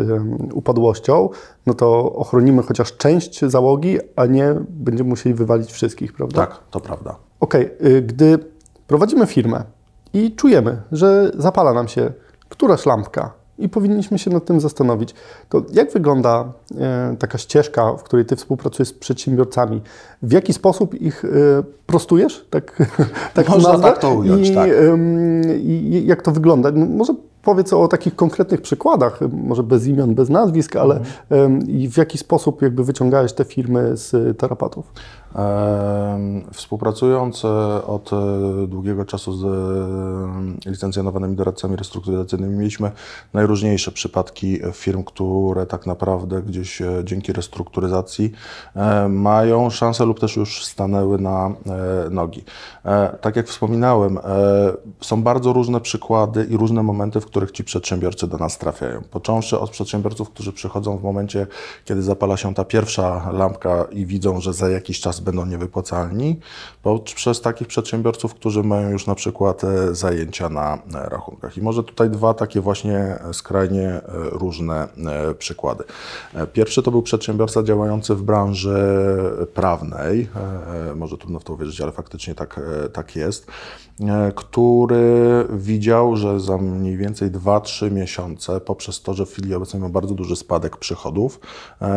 upadłością, 0.52 1.28
no 1.66 1.74
to 1.74 2.12
ochronimy 2.12 2.62
chociaż 2.62 2.96
część 2.96 3.44
załogi, 3.44 3.98
a 4.16 4.26
nie 4.26 4.54
będziemy 4.68 5.10
musieli 5.10 5.34
wywalić 5.34 5.72
wszystkich, 5.72 6.12
prawda? 6.12 6.46
Tak, 6.46 6.60
to 6.70 6.80
prawda. 6.80 7.16
Okej, 7.40 7.70
okay. 7.80 8.02
gdy 8.02 8.38
prowadzimy 8.86 9.26
firmę 9.26 9.64
i 10.12 10.34
czujemy, 10.36 10.82
że 10.92 11.30
zapala 11.34 11.72
nam 11.72 11.88
się 11.88 12.12
któraś 12.48 12.86
lampka, 12.86 13.32
i 13.64 13.68
powinniśmy 13.68 14.18
się 14.18 14.30
nad 14.30 14.44
tym 14.44 14.60
zastanowić. 14.60 15.14
To 15.48 15.62
jak 15.72 15.92
wygląda 15.92 16.52
e, 16.80 17.16
taka 17.18 17.38
ścieżka, 17.38 17.92
w 17.92 18.02
której 18.02 18.26
Ty 18.26 18.36
współpracujesz 18.36 18.88
z 18.88 18.92
przedsiębiorcami? 18.92 19.80
W 20.22 20.32
jaki 20.32 20.52
sposób 20.52 20.94
ich 20.94 21.24
e, 21.24 21.28
prostujesz? 21.86 22.46
Tak, 22.50 22.82
tak 23.34 23.48
Można 23.48 23.78
tak 23.78 23.98
to 23.98 24.14
ująć, 24.14 24.48
I, 24.48 24.54
tak. 24.54 24.70
I 25.56 26.02
jak 26.06 26.22
to 26.22 26.32
wygląda? 26.32 26.72
Może 26.72 27.14
powiedz 27.42 27.72
o 27.72 27.88
takich 27.88 28.16
konkretnych 28.16 28.60
przykładach, 28.60 29.20
może 29.32 29.62
bez 29.62 29.86
imion, 29.86 30.14
bez 30.14 30.28
nazwisk, 30.28 30.76
ale 30.76 31.00
i 31.66 31.88
w 31.88 31.96
jaki 31.96 32.18
sposób 32.18 32.62
jakby 32.62 32.84
wyciągałeś 32.84 33.32
te 33.32 33.44
firmy 33.44 33.96
z 33.96 34.38
tarapatów? 34.38 34.92
Współpracując 36.52 37.44
e, 37.44 37.48
od 37.86 38.10
e, 38.12 38.66
długiego 38.66 39.04
czasu 39.04 39.32
z 39.32 39.44
e, 39.44 40.70
licencjonowanymi 40.70 41.36
doradcami 41.36 41.76
restrukturyzacyjnymi, 41.76 42.56
mieliśmy 42.56 42.90
najróżniejsze 43.32 43.92
przypadki 43.92 44.58
firm, 44.72 45.04
które 45.04 45.66
tak 45.66 45.86
naprawdę 45.86 46.42
gdzieś 46.42 46.82
dzięki 47.04 47.32
restrukturyzacji 47.32 48.32
mają 49.08 49.70
szansę 49.70 50.04
lub 50.04 50.20
też 50.20 50.36
już 50.36 50.64
stanęły 50.64 51.18
na 51.18 51.54
nogi. 52.10 52.44
Tak 53.20 53.36
jak 53.36 53.48
wspominałem, 53.48 54.18
są 55.00 55.22
bardzo 55.22 55.52
różne 55.52 55.80
przykłady 55.80 56.44
i 56.50 56.56
różne 56.56 56.82
momenty, 56.82 57.20
w 57.20 57.26
których 57.26 57.50
ci 57.50 57.64
przedsiębiorcy 57.64 58.26
do 58.26 58.38
nas 58.38 58.58
trafiają. 58.58 59.02
Począwszy 59.10 59.58
od 59.58 59.70
przedsiębiorców, 59.70 60.30
którzy 60.30 60.52
przychodzą 60.52 60.98
w 60.98 61.02
momencie, 61.02 61.46
kiedy 61.84 62.02
zapala 62.02 62.36
się 62.36 62.54
ta 62.54 62.64
pierwsza 62.64 63.30
lampka 63.32 63.84
i 63.90 64.06
widzą, 64.06 64.40
że 64.40 64.52
za 64.52 64.68
jakiś 64.68 65.00
czas 65.00 65.20
będą 65.22 65.46
niewypłacalni, 65.46 66.40
bo 66.84 66.98
przez 66.98 67.40
takich 67.40 67.68
przedsiębiorców, 67.68 68.34
którzy 68.34 68.62
mają 68.62 68.90
już 68.90 69.06
na 69.06 69.14
przykład 69.14 69.64
e, 69.64 69.94
zajęcia 69.94 70.48
na 70.48 70.74
e, 70.74 71.08
rachunkach. 71.08 71.56
I 71.56 71.62
może 71.62 71.84
tutaj 71.84 72.10
dwa 72.10 72.34
takie 72.34 72.60
właśnie 72.60 72.98
e, 72.98 73.34
skrajnie 73.34 74.00
różne 74.12 74.88
przykłady. 75.38 75.84
Pierwszy 76.52 76.82
to 76.82 76.90
był 76.90 77.02
przedsiębiorca 77.02 77.62
działający 77.62 78.14
w 78.14 78.22
branży 78.22 78.76
prawnej, 79.54 80.28
może 80.96 81.18
trudno 81.18 81.40
w 81.40 81.44
to 81.44 81.52
uwierzyć, 81.52 81.80
ale 81.80 81.92
faktycznie 81.92 82.34
tak, 82.34 82.60
tak 82.92 83.16
jest, 83.16 83.46
który 84.34 85.46
widział, 85.50 86.16
że 86.16 86.40
za 86.40 86.58
mniej 86.58 86.96
więcej 86.96 87.30
2-3 87.30 87.92
miesiące, 87.92 88.60
poprzez 88.60 89.02
to, 89.02 89.14
że 89.14 89.26
w 89.26 89.30
chwili 89.30 89.54
obecnej 89.54 89.82
ma 89.82 89.88
bardzo 89.88 90.14
duży 90.14 90.36
spadek 90.36 90.76
przychodów, 90.76 91.40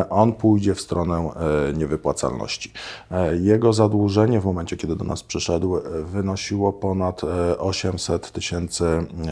on 0.09 0.33
pójdzie 0.33 0.75
w 0.75 0.81
stronę 0.81 1.29
niewypłacalności. 1.77 2.71
E, 3.15 3.37
jego 3.37 3.73
zadłużenie 3.73 4.41
w 4.41 4.45
momencie, 4.45 4.77
kiedy 4.77 4.95
do 4.95 5.05
nas 5.05 5.23
przyszedł, 5.23 5.77
e, 5.77 5.81
wynosiło 6.03 6.73
ponad 6.73 7.21
800 7.57 8.25
e, 8.25 8.31
tysięcy 8.31 8.85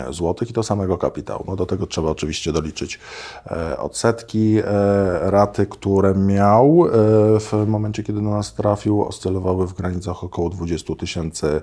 złotych 0.10 0.50
i 0.50 0.54
to 0.54 0.64
samego 0.64 0.98
kapitału. 0.98 1.44
No 1.48 1.56
do 1.56 1.66
tego 1.66 1.88
trzeba 1.88 2.10
oczywiście 2.10 2.52
doliczyć 2.52 3.00
odsetki, 3.78 4.62
raty, 5.22 5.66
które 5.66 6.16
miał 6.16 6.88
w 7.40 7.66
momencie, 7.68 8.04
kiedy 8.04 8.22
do 8.22 8.30
nas 8.30 8.54
trafił, 8.54 9.04
oscylowały 9.04 9.68
w 9.68 9.74
granicach 9.74 10.24
około 10.24 10.50
20 10.50 10.96
tysięcy 10.96 11.62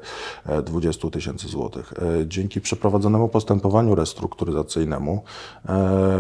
20 0.65 1.11
tysięcy 1.11 1.49
złotych. 1.49 1.93
Dzięki 2.27 2.61
przeprowadzonemu 2.61 3.29
postępowaniu 3.29 3.95
restrukturyzacyjnemu 3.95 5.23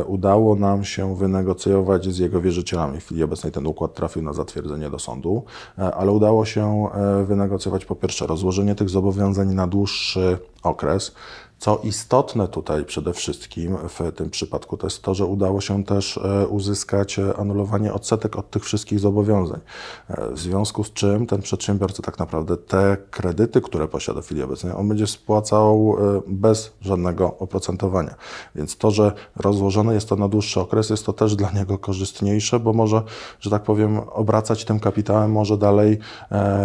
udało 0.07 0.57
nam 0.57 0.85
się 0.85 1.17
wynegocjować 1.17 2.05
z 2.05 2.19
jego 2.19 2.41
wierzycielami. 2.41 3.01
W 3.01 3.05
chwili 3.05 3.23
obecnej 3.23 3.53
ten 3.53 3.67
układ 3.67 3.95
trafił 3.95 4.23
na 4.23 4.33
zatwierdzenie 4.33 4.91
do 4.91 4.99
sądu. 4.99 5.45
Ale 5.95 6.13
udało 6.13 6.45
się 6.45 6.87
e, 6.95 7.25
wynegocjować 7.25 7.85
po 7.85 7.95
pierwsze 7.95 8.27
rozłożenie 8.27 8.75
tych 8.75 8.91
zobowiązań 8.91 9.55
na 9.55 9.67
dłuższy 9.67 10.39
okres, 10.63 11.13
co 11.61 11.81
istotne 11.85 12.49
tutaj 12.49 12.85
przede 12.85 13.13
wszystkim 13.13 13.77
w 13.89 14.13
tym 14.13 14.31
przypadku 14.31 14.77
to 14.77 14.87
jest 14.87 15.03
to, 15.03 15.15
że 15.15 15.27
udało 15.27 15.61
się 15.61 15.85
też 15.85 16.19
e, 16.19 16.47
uzyskać 16.47 17.19
e, 17.19 17.37
anulowanie 17.37 17.93
odsetek 17.93 18.37
od 18.37 18.51
tych 18.51 18.65
wszystkich 18.65 19.01
zobowiązań. 19.01 19.61
E, 20.09 20.31
w 20.31 20.39
związku 20.39 20.85
z 20.85 20.93
czym 20.93 21.27
ten 21.27 21.43
przedsiębiorca 21.43 22.03
tak 22.03 22.19
naprawdę 22.19 22.57
te 22.57 22.97
kredyty, 23.11 23.61
które 23.61 23.89
posiada 23.89 24.23
w 24.23 24.25
chwili 24.25 24.43
obecnej, 24.43 24.73
on 24.73 24.89
będzie 24.89 25.07
spłacał 25.07 25.97
bez 26.27 26.73
żadnego 26.81 27.39
oprocentowania. 27.39 28.15
Więc 28.55 28.77
to, 28.77 28.91
że 28.91 29.13
rozłożone 29.37 29.95
jest 29.95 30.09
to 30.09 30.17
na 30.17 30.29
dłuższy 30.29 30.61
okres, 30.61 30.91
jest 30.91 31.07
to 31.07 31.13
też 31.13 31.37
dla 31.37 31.51
niego 31.51 31.79
korzystniejsze, 31.79 32.61
bo 32.61 32.73
może, 32.73 33.03
że 33.41 33.51
tak 33.51 33.63
powiem, 33.63 33.99
obracać 33.99 34.65
tym 34.65 34.81
kapitałem, 34.81 35.33
może 35.33 35.59
dalej 35.59 35.99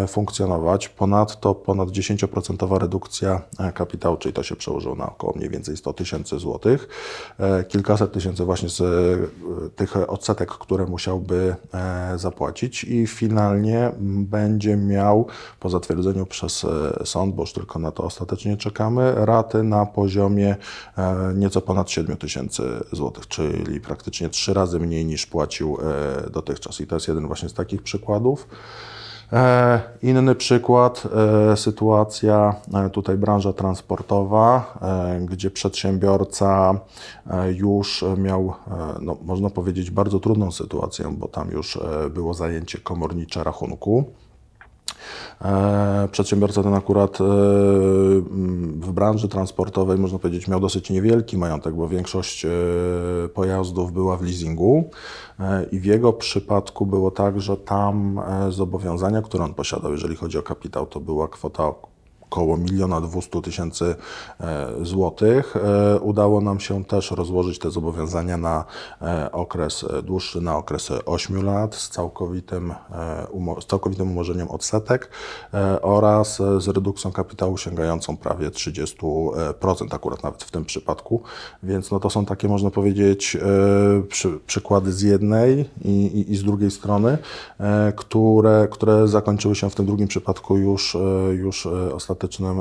funkcjonować. 0.08 0.90
Ponadto 0.90 1.56
ponad 1.56 1.90
10% 1.90 2.78
redukcja 2.78 3.42
kapitału, 3.74 3.85
czyli 4.20 4.34
to 4.34 4.44
się 4.44 4.56
przełoży 4.56 4.90
na 4.98 5.08
około 5.08 5.34
mniej 5.36 5.50
więcej 5.50 5.78
100 5.78 5.94
tysięcy 5.94 6.40
złotych. 6.40 6.88
E, 7.40 7.64
kilkaset 7.64 8.12
tysięcy 8.12 8.46
właśnie 8.46 8.70
z 8.70 8.82
e, 8.82 8.86
tych 9.76 10.10
odsetek, 10.10 10.50
które 10.50 10.86
musiałby 10.86 11.56
e, 11.74 12.14
zapłacić 12.18 12.84
i 12.84 13.08
finalnie 13.08 13.92
będzie 14.00 14.78
miał 14.78 15.28
po 15.60 15.70
zatwierdzeniu 15.70 16.26
przez 16.26 16.66
sąd, 17.06 17.36
bo 17.36 17.44
już 17.44 17.54
tylko 17.54 17.80
na 17.80 17.92
to 17.92 18.04
ostatecznie 18.04 18.58
czekamy, 18.58 19.14
raty 19.16 19.64
na 19.64 19.86
poziomie 19.86 20.56
nieco 21.36 21.62
ponad 21.62 21.90
7 21.90 22.18
tysięcy 22.18 22.64
złotych, 22.92 23.28
czyli 23.28 23.82
praktycznie 23.82 24.30
trzy 24.30 24.54
razy 24.54 24.80
mniej 24.80 25.06
niż 25.06 25.26
płacił 25.26 25.78
dotychczas. 26.32 26.82
I 26.82 26.88
to 26.88 26.96
jest 26.96 27.08
jeden 27.08 27.28
właśnie 27.28 27.50
z 27.50 27.54
takich 27.54 27.84
przykładów. 27.84 28.48
E, 29.34 29.82
inny 30.02 30.36
przykład, 30.36 31.04
e, 31.52 31.58
sytuacja 31.58 32.56
e, 32.74 32.90
tutaj 32.90 33.18
branża 33.18 33.54
transportowa, 33.54 34.78
gdzie 35.22 35.52
przedsiębiorca 35.52 36.80
już 37.56 38.06
miał, 38.18 38.54
no, 39.02 39.18
można 39.26 39.50
powiedzieć, 39.50 39.92
bardzo 39.92 40.20
trudną 40.20 40.52
sytuację, 40.52 41.16
bo 41.18 41.28
tam 41.28 41.52
już 41.52 41.80
było 42.10 42.34
zajęcie 42.34 42.78
komornicze 42.78 43.44
rachunku. 43.44 44.06
E, 45.42 46.08
Przedsiębiorca 46.12 46.64
ten 46.64 46.74
akurat 46.74 47.22
e, 47.22 47.24
w 48.80 48.92
branży 48.92 49.28
transportowej, 49.28 49.98
można 49.98 50.20
powiedzieć, 50.20 50.48
miał 50.48 50.60
dosyć 50.60 50.90
niewielki 50.90 51.38
majątek, 51.38 51.76
bo 51.76 51.88
większość 51.88 52.46
e, 52.46 52.50
pojazdów 53.34 53.94
była 53.94 54.18
w 54.18 54.22
leasingu. 54.22 54.90
I 55.72 55.80
w 55.80 55.86
jego 55.86 56.14
przypadku 56.14 56.86
było 56.86 57.12
tak, 57.12 57.42
że 57.42 57.58
tam 57.58 58.22
zobowiązania, 58.50 59.22
które 59.22 59.44
on 59.44 59.54
posiadał, 59.54 59.92
jeżeli 59.92 60.16
chodzi 60.16 60.38
o 60.38 60.44
kapitał, 60.44 60.86
to 60.86 61.00
była 61.00 61.28
kwota 61.28 61.74
około 62.30 62.58
miliona 62.58 63.02
200 63.02 63.42
tysięcy 63.42 63.96
e, 64.40 64.68
złotych. 64.82 65.56
E, 65.56 66.00
Udało 66.00 66.42
nam 66.42 66.60
się 66.60 66.86
też 66.86 67.12
rozłożyć 67.12 67.60
te 67.60 67.72
zobowiązania 67.72 68.38
na 68.38 68.66
e, 69.02 69.32
okres 69.32 69.86
dłuższy, 70.04 70.42
na 70.42 70.58
okres 70.58 70.92
8 71.06 71.46
lat 71.46 71.76
z 71.76 71.90
całkowitym, 71.90 72.74
z 73.62 73.66
całkowitym 73.66 74.12
umorzeniem 74.12 74.48
odsetek 74.50 75.10
oraz 75.82 76.42
z 76.58 76.68
redukcją 76.68 77.12
kapitału 77.12 77.58
sięgającą 77.58 78.18
prawie 78.18 78.50
30%, 78.50 79.96
akurat 79.96 80.24
nawet 80.24 80.44
w 80.44 80.52
tym 80.52 80.66
przypadku. 80.66 81.22
Więc 81.64 81.92
no 81.92 82.00
to 82.00 82.10
są 82.10 82.26
takie, 82.26 82.48
można 82.48 82.72
powiedzieć, 82.72 83.38
przy, 84.10 84.40
przykłady 84.48 84.94
z 84.94 85.02
jednej 85.02 85.66
i, 85.86 85.90
i, 85.90 86.32
i 86.32 86.38
z 86.38 86.44
drugiej 86.44 86.72
strony, 86.72 87.18
które, 87.96 88.68
które 88.72 89.08
zakończyły 89.08 89.56
się 89.56 89.70
w 89.70 89.76
tym 89.76 89.86
drugim 89.86 90.08
przypadku 90.08 90.58
już, 90.58 90.98
już 91.34 91.66
e, 91.66 91.96
ostatecznym 92.16 92.60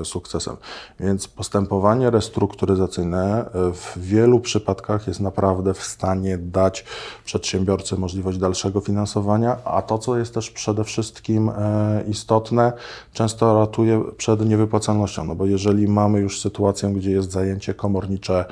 e, 0.00 0.04
sukcesem. 0.04 0.56
Więc 1.00 1.28
postępowanie 1.28 2.10
restrukturyzacyjne 2.10 3.50
e, 3.50 3.72
w 3.72 3.92
wielu 3.96 4.40
przypadkach 4.40 5.06
jest 5.06 5.20
naprawdę 5.20 5.74
w 5.74 5.82
stanie 5.82 6.38
dać 6.38 6.84
przedsiębiorcy 7.24 7.96
możliwość 7.96 8.38
dalszego 8.38 8.80
finansowania, 8.80 9.56
a 9.64 9.82
to, 9.82 9.98
co 9.98 10.18
jest 10.18 10.34
też 10.34 10.50
przede 10.50 10.84
wszystkim 10.84 11.48
e, 11.48 12.04
istotne, 12.08 12.72
często 13.12 13.58
ratuje 13.58 14.04
przed 14.16 14.48
niewypłacalnością, 14.48 15.24
no 15.24 15.34
bo 15.34 15.46
jeżeli 15.46 15.88
mamy 15.88 16.20
już 16.20 16.40
sytuację, 16.40 16.88
gdzie 16.88 17.10
jest 17.10 17.32
zajęcie 17.32 17.74
komornicze 17.74 18.44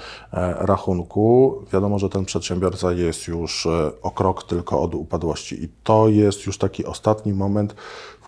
rachunku, 0.59 1.62
wiadomo, 1.73 1.99
że 1.99 2.09
ten 2.09 2.25
przedsiębiorca 2.25 2.93
jest 2.93 3.29
już 3.29 3.69
o 4.03 4.11
krok 4.11 4.43
tylko 4.43 4.81
od 4.83 4.95
upadłości 4.95 5.64
i 5.64 5.69
to 5.85 6.09
jest 6.09 6.47
już 6.47 6.59
taki 6.59 6.85
ostatni 6.85 7.33
moment, 7.33 7.75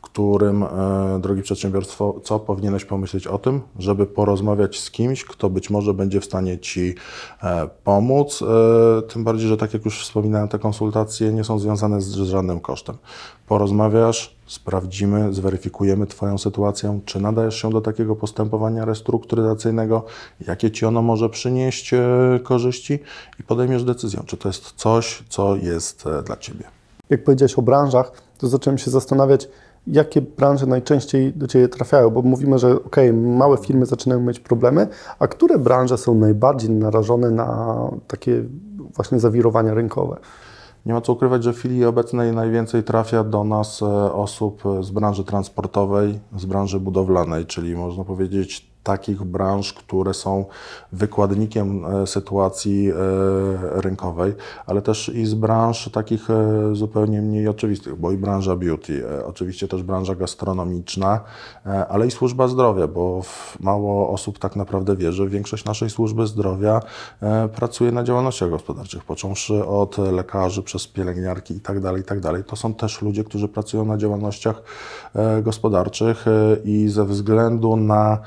którym, 0.07 0.63
e, 0.63 1.19
drogi 1.21 1.43
przedsiębiorstwo, 1.43 2.21
co 2.23 2.39
powinieneś 2.39 2.85
pomyśleć 2.85 3.27
o 3.27 3.39
tym, 3.39 3.61
żeby 3.79 4.07
porozmawiać 4.07 4.79
z 4.79 4.91
kimś, 4.91 5.25
kto 5.25 5.51
być 5.51 5.71
może 5.71 5.95
będzie 5.95 6.21
w 6.21 6.25
stanie 6.25 6.59
Ci 6.59 6.95
e, 7.43 7.69
pomóc. 7.85 8.43
E, 8.43 9.03
tym 9.03 9.25
bardziej, 9.25 9.49
że 9.49 9.57
tak 9.57 9.75
jak 9.75 9.85
już 9.85 10.03
wspominałem, 10.03 10.49
te 10.49 10.59
konsultacje 10.59 11.33
nie 11.33 11.45
są 11.45 11.59
związane 11.59 12.01
z, 12.01 12.15
żadnym 12.15 12.61
kosztem. 12.61 12.97
Porozmawiasz, 13.47 14.37
sprawdzimy, 14.47 15.33
zweryfikujemy 15.33 16.07
Twoją 16.07 16.39
sytuację, 16.39 17.01
czy 17.05 17.21
nadajesz 17.21 17.63
się 17.63 17.71
do 17.71 17.81
takiego 17.81 18.17
postępowania 18.17 18.85
restrukturyzacyjnego, 18.85 20.05
jakie 20.47 20.71
Ci 20.71 20.87
ono 20.87 21.03
może 21.03 21.29
przynieść 21.29 21.91
korzyści 22.43 22.99
i 23.41 23.43
podejmiesz 23.43 23.85
decyzję, 23.85 24.23
czy 24.27 24.37
to 24.37 24.49
jest 24.49 24.73
coś, 24.77 25.25
co 25.29 25.57
jest 25.57 26.05
dla 26.25 26.37
Ciebie. 26.37 26.65
Jak 27.11 27.25
powiedziałeś 27.25 27.55
o 27.55 27.63
branżach, 27.63 28.13
to 28.39 28.49
zacząłem 28.49 28.79
się 28.79 28.91
zastanawiać, 28.91 29.49
jakie 29.87 30.23
branże 30.23 30.67
najczęściej 30.67 31.33
do 31.33 31.47
Ciebie 31.47 31.69
trafiają, 31.69 32.11
bo 32.11 32.23
mówimy, 32.23 32.59
że 32.59 32.73
ok, 32.73 32.97
małe 33.13 33.57
firmy 33.57 33.87
zaczynają 33.87 34.21
mieć 34.21 34.41
problemy, 34.41 34.89
a 35.19 35.29
które 35.29 35.59
branże 35.59 35.99
są 35.99 36.15
najbardziej 36.15 36.71
narażone 36.71 37.31
na 37.31 37.77
takie 38.07 38.45
właśnie 38.95 39.21
zawirowania 39.21 39.75
rynkowe? 39.75 40.17
Nie 40.87 40.93
ma 40.93 41.01
co 41.01 41.13
ukrywać, 41.13 41.45
że 41.45 41.53
w 41.53 41.57
chwili 41.57 41.85
obecnej 41.85 42.33
najwięcej 42.33 42.83
trafia 42.83 43.25
do 43.25 43.45
nas 43.45 43.83
e, 43.83 44.13
osób 44.13 44.63
z 44.81 44.91
branży 44.91 45.25
transportowej, 45.25 46.19
z 46.37 46.47
branży 46.47 46.81
budowlanej, 46.81 47.47
czyli 47.47 47.77
można 47.77 48.05
powiedzieć 48.05 48.76
takich 48.87 49.25
branż, 49.25 49.73
które 49.73 50.15
są 50.15 50.45
wykładnikiem 50.93 51.85
e, 51.85 52.07
sytuacji 52.07 52.91
e, 52.91 52.95
rynkowej, 53.81 54.35
ale 54.67 54.83
też 54.83 55.09
i 55.09 55.27
z 55.27 55.35
branż 55.35 55.91
takich 55.93 56.31
e, 56.31 56.35
zupełnie 56.73 57.23
mniej 57.23 57.49
oczywistych, 57.49 57.97
bo 57.97 58.13
i 58.13 58.17
branża 58.17 58.57
beauty, 58.57 59.05
oczywiście 59.27 59.69
też 59.69 59.83
branża 59.83 60.15
gastronomiczna, 60.15 61.21
ale 61.89 62.07
i 62.07 62.11
służba 62.11 62.49
zdrowia, 62.49 62.87
bo 62.87 63.23
mało 63.61 64.11
osób 64.11 64.39
tak 64.39 64.57
naprawdę 64.57 64.97
wie, 64.97 65.13
że 65.13 65.29
większość 65.29 65.65
naszej 65.65 65.91
służby 65.91 66.27
zdrowia 66.27 66.81
pracuje 67.55 67.93
na 67.93 68.05
działalnościach 68.05 68.51
gospodarczych, 68.51 69.05
począwszy 69.05 69.67
od 69.67 69.99
lekarzy 69.99 70.63
przez 70.63 70.87
pielęgniarki 70.87 71.55
i 71.55 71.61
tak 71.61 71.81
dalej, 71.81 72.03
i 72.03 72.05
tak. 72.05 72.19
To 72.47 72.57
są 72.57 72.75
też 72.75 73.03
ludzie, 73.03 73.25
którzy 73.25 73.49
pracują 73.49 73.85
na 73.85 73.97
działalnościach 73.97 74.63
gospodarczych 75.43 76.25
i 76.65 76.89
ze 76.89 77.05
względu 77.05 77.77
na 77.77 78.19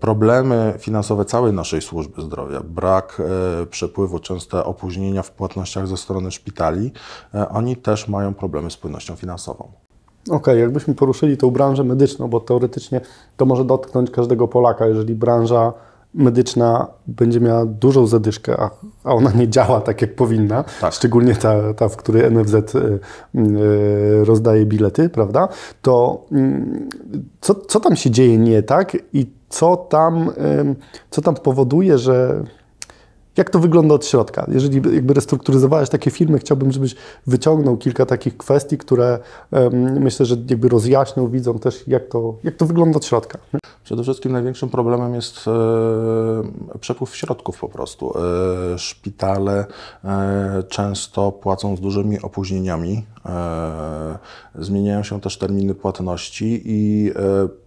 problemy 0.00 0.74
finansowe 0.78 1.24
całej 1.24 1.52
naszej 1.52 1.82
służby 1.82 2.22
zdrowia, 2.22 2.60
brak 2.60 3.22
e, 3.62 3.66
przepływu, 3.66 4.18
częste 4.18 4.64
opóźnienia 4.64 5.22
w 5.22 5.30
płatnościach 5.30 5.88
ze 5.88 5.96
strony 5.96 6.30
szpitali, 6.30 6.92
e, 7.34 7.48
oni 7.48 7.76
też 7.76 8.08
mają 8.08 8.34
problemy 8.34 8.70
z 8.70 8.76
płynnością 8.76 9.16
finansową. 9.16 9.68
Okej, 10.30 10.60
jakbyśmy 10.60 10.94
poruszyli 10.94 11.36
tą 11.36 11.50
branżę 11.50 11.84
medyczną, 11.84 12.28
bo 12.28 12.40
teoretycznie 12.40 13.00
to 13.36 13.46
może 13.46 13.64
dotknąć 13.64 14.10
każdego 14.10 14.48
Polaka, 14.48 14.86
jeżeli 14.86 15.14
branża 15.14 15.72
medyczna 16.16 16.86
będzie 17.06 17.40
miała 17.40 17.66
dużą 17.66 18.06
zadyszkę, 18.06 18.60
a, 18.60 18.70
a 19.04 19.14
ona 19.14 19.30
nie 19.30 19.48
działa 19.48 19.80
tak, 19.80 20.02
jak 20.02 20.14
powinna, 20.14 20.64
Tak. 20.80 20.92
szczególnie 20.92 21.34
ta, 21.34 21.74
ta, 21.74 21.88
w 21.88 21.96
której 21.96 22.32
NFZ 22.32 22.54
y, 22.54 22.98
y, 23.34 24.24
rozdaje 24.24 24.66
bilety, 24.66 25.08
prawda? 25.08 25.48
To 25.82 26.24
mm, 26.32 26.88
co, 27.40 27.54
co 27.54 27.80
tam 27.80 27.96
się 27.96 28.10
dzieje 28.10 28.38
nie 28.38 28.62
tak 28.62 28.96
i 29.12 29.26
co 29.48 29.76
tam, 29.76 30.30
co 31.10 31.22
tam 31.22 31.34
powoduje, 31.34 31.98
że 31.98 32.44
jak 33.36 33.50
to 33.50 33.58
wygląda 33.58 33.94
od 33.94 34.06
środka? 34.06 34.46
Jeżeli 34.52 34.94
jakby 34.94 35.14
restrukturyzowałeś 35.14 35.88
takie 35.88 36.10
firmy, 36.10 36.38
chciałbym, 36.38 36.72
żebyś 36.72 36.94
wyciągnął 37.26 37.76
kilka 37.76 38.06
takich 38.06 38.36
kwestii, 38.36 38.78
które 38.78 39.18
em, 39.52 40.02
myślę, 40.02 40.26
że 40.26 40.36
jakby 40.50 40.68
rozjaśnią 40.68 41.28
widzom 41.28 41.58
też, 41.58 41.88
jak 41.88 42.08
to, 42.08 42.34
jak 42.44 42.56
to 42.56 42.66
wygląda 42.66 42.96
od 42.96 43.04
środka. 43.04 43.38
Przede 43.84 44.02
wszystkim 44.02 44.32
największym 44.32 44.68
problemem 44.68 45.14
jest 45.14 45.48
e, 45.48 46.78
przepływ 46.80 47.16
środków 47.16 47.60
po 47.60 47.68
prostu. 47.68 48.12
E, 48.74 48.78
szpitale 48.78 49.66
e, 50.04 50.62
często 50.68 51.32
płacą 51.32 51.76
z 51.76 51.80
dużymi 51.80 52.20
opóźnieniami. 52.20 53.06
E, 53.26 54.18
zmieniają 54.54 55.02
się 55.02 55.20
też 55.20 55.38
terminy 55.38 55.74
płatności 55.74 56.62
i 56.64 57.10
e, 57.16 57.65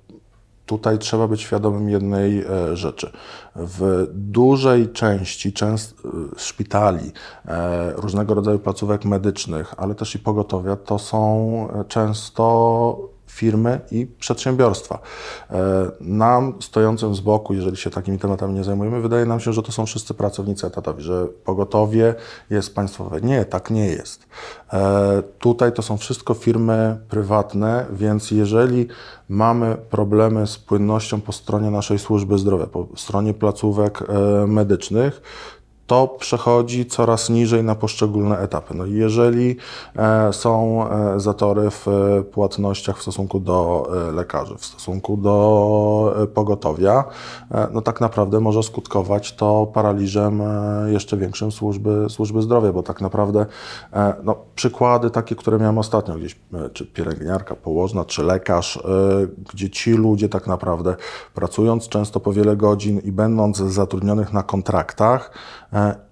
Tutaj 0.70 1.00
trzeba 1.00 1.28
być 1.28 1.42
świadomym 1.42 1.90
jednej 1.90 2.40
e, 2.40 2.76
rzeczy. 2.76 3.12
W 3.56 4.08
dużej 4.14 4.90
części 4.90 5.54
częst, 5.54 5.96
e, 6.06 6.40
szpitali, 6.40 7.12
e, 7.46 7.94
różnego 7.94 8.34
rodzaju 8.34 8.60
placówek 8.60 9.06
medycznych, 9.06 9.74
ale 9.78 9.96
też 9.96 10.16
i 10.16 10.20
pogotowia, 10.20 10.76
to 10.76 11.00
są 11.00 11.68
często 11.88 12.98
firmy 13.30 13.80
i 13.92 14.06
przedsiębiorstwa. 14.20 15.00
E, 15.52 15.92
Nam, 16.00 16.54
stojącym 16.60 17.16
z 17.16 17.20
boku, 17.20 17.54
jeżeli 17.54 17.78
się 17.78 17.90
takimi 17.90 18.20
tematami 18.20 18.54
nie 18.54 18.64
zajmujemy, 18.64 19.02
wydaje 19.02 19.26
nam 19.26 19.40
się, 19.40 19.54
że 19.54 19.64
to 19.64 19.72
są 19.72 19.86
wszyscy 19.86 20.14
pracownicy 20.14 20.68
etatowi, 20.68 21.04
że 21.04 21.26
pogotowie 21.26 22.16
jest 22.50 22.76
państwowe. 22.76 23.22
Nie, 23.22 23.46
tak 23.46 23.70
nie 23.70 23.86
jest. 23.88 24.28
E, 24.74 25.24
Tutaj 25.40 25.74
to 25.74 25.82
są 25.82 25.98
wszystko 25.98 26.34
firmy 26.34 26.98
prywatne, 27.10 27.86
więc 27.92 28.32
jeżeli 28.32 28.88
mamy 29.30 29.78
problemy 29.90 30.48
z 30.48 30.58
płynnością 30.58 31.22
po 31.22 31.32
stronie 31.32 31.72
naszej 31.72 32.00
służby 32.00 32.38
zdrowia, 32.38 32.68
po 32.68 32.88
stronie 32.96 33.34
placówek 33.34 34.02
e, 34.02 34.48
medycznych, 34.48 35.22
to 35.90 36.08
przechodzi 36.08 36.86
coraz 36.86 37.30
niżej 37.30 37.64
na 37.64 37.76
poszczególne 37.76 38.40
etapy. 38.40 38.74
No 38.74 38.86
jeżeli 38.86 39.56
e, 39.96 40.34
są 40.34 40.84
e, 40.90 41.20
zatory 41.20 41.70
w 41.70 41.88
e, 41.88 42.24
płatnościach 42.24 42.98
w 42.98 43.02
stosunku 43.02 43.40
do 43.40 43.90
lekarzy, 44.14 44.58
w 44.58 44.66
stosunku 44.66 45.18
do 45.18 46.30
pogotowia, 46.34 47.04
no 47.72 47.82
tak 47.82 48.02
naprawdę 48.02 48.40
może 48.40 48.64
skutkować 48.64 49.36
to 49.36 49.68
paraliżem 49.74 50.42
jeszcze 50.88 51.18
większym 51.18 51.52
służby, 51.52 52.06
służby 52.10 52.42
zdrowia, 52.42 52.74
bo 52.74 52.84
tak 52.84 53.02
naprawdę 53.02 53.46
no, 54.24 54.36
przykłady 54.56 55.10
takie, 55.10 55.36
które 55.36 55.60
miałem 55.60 55.78
ostatnio 55.78 56.16
gdzieś, 56.16 56.40
czy 56.74 56.86
pielęgniarka, 56.86 57.56
położna, 57.56 58.06
czy 58.06 58.24
lekarz, 58.24 58.84
gdzie 59.54 59.70
ci 59.70 59.92
ludzie 59.92 60.30
tak 60.30 60.48
naprawdę 60.48 60.96
pracując 61.34 61.90
często 61.90 62.20
po 62.20 62.34
wiele 62.34 62.56
godzin 62.56 63.00
i 63.00 63.12
będąc 63.12 63.58
zatrudnionych 63.58 64.34
na 64.34 64.44
kontraktach, 64.44 65.32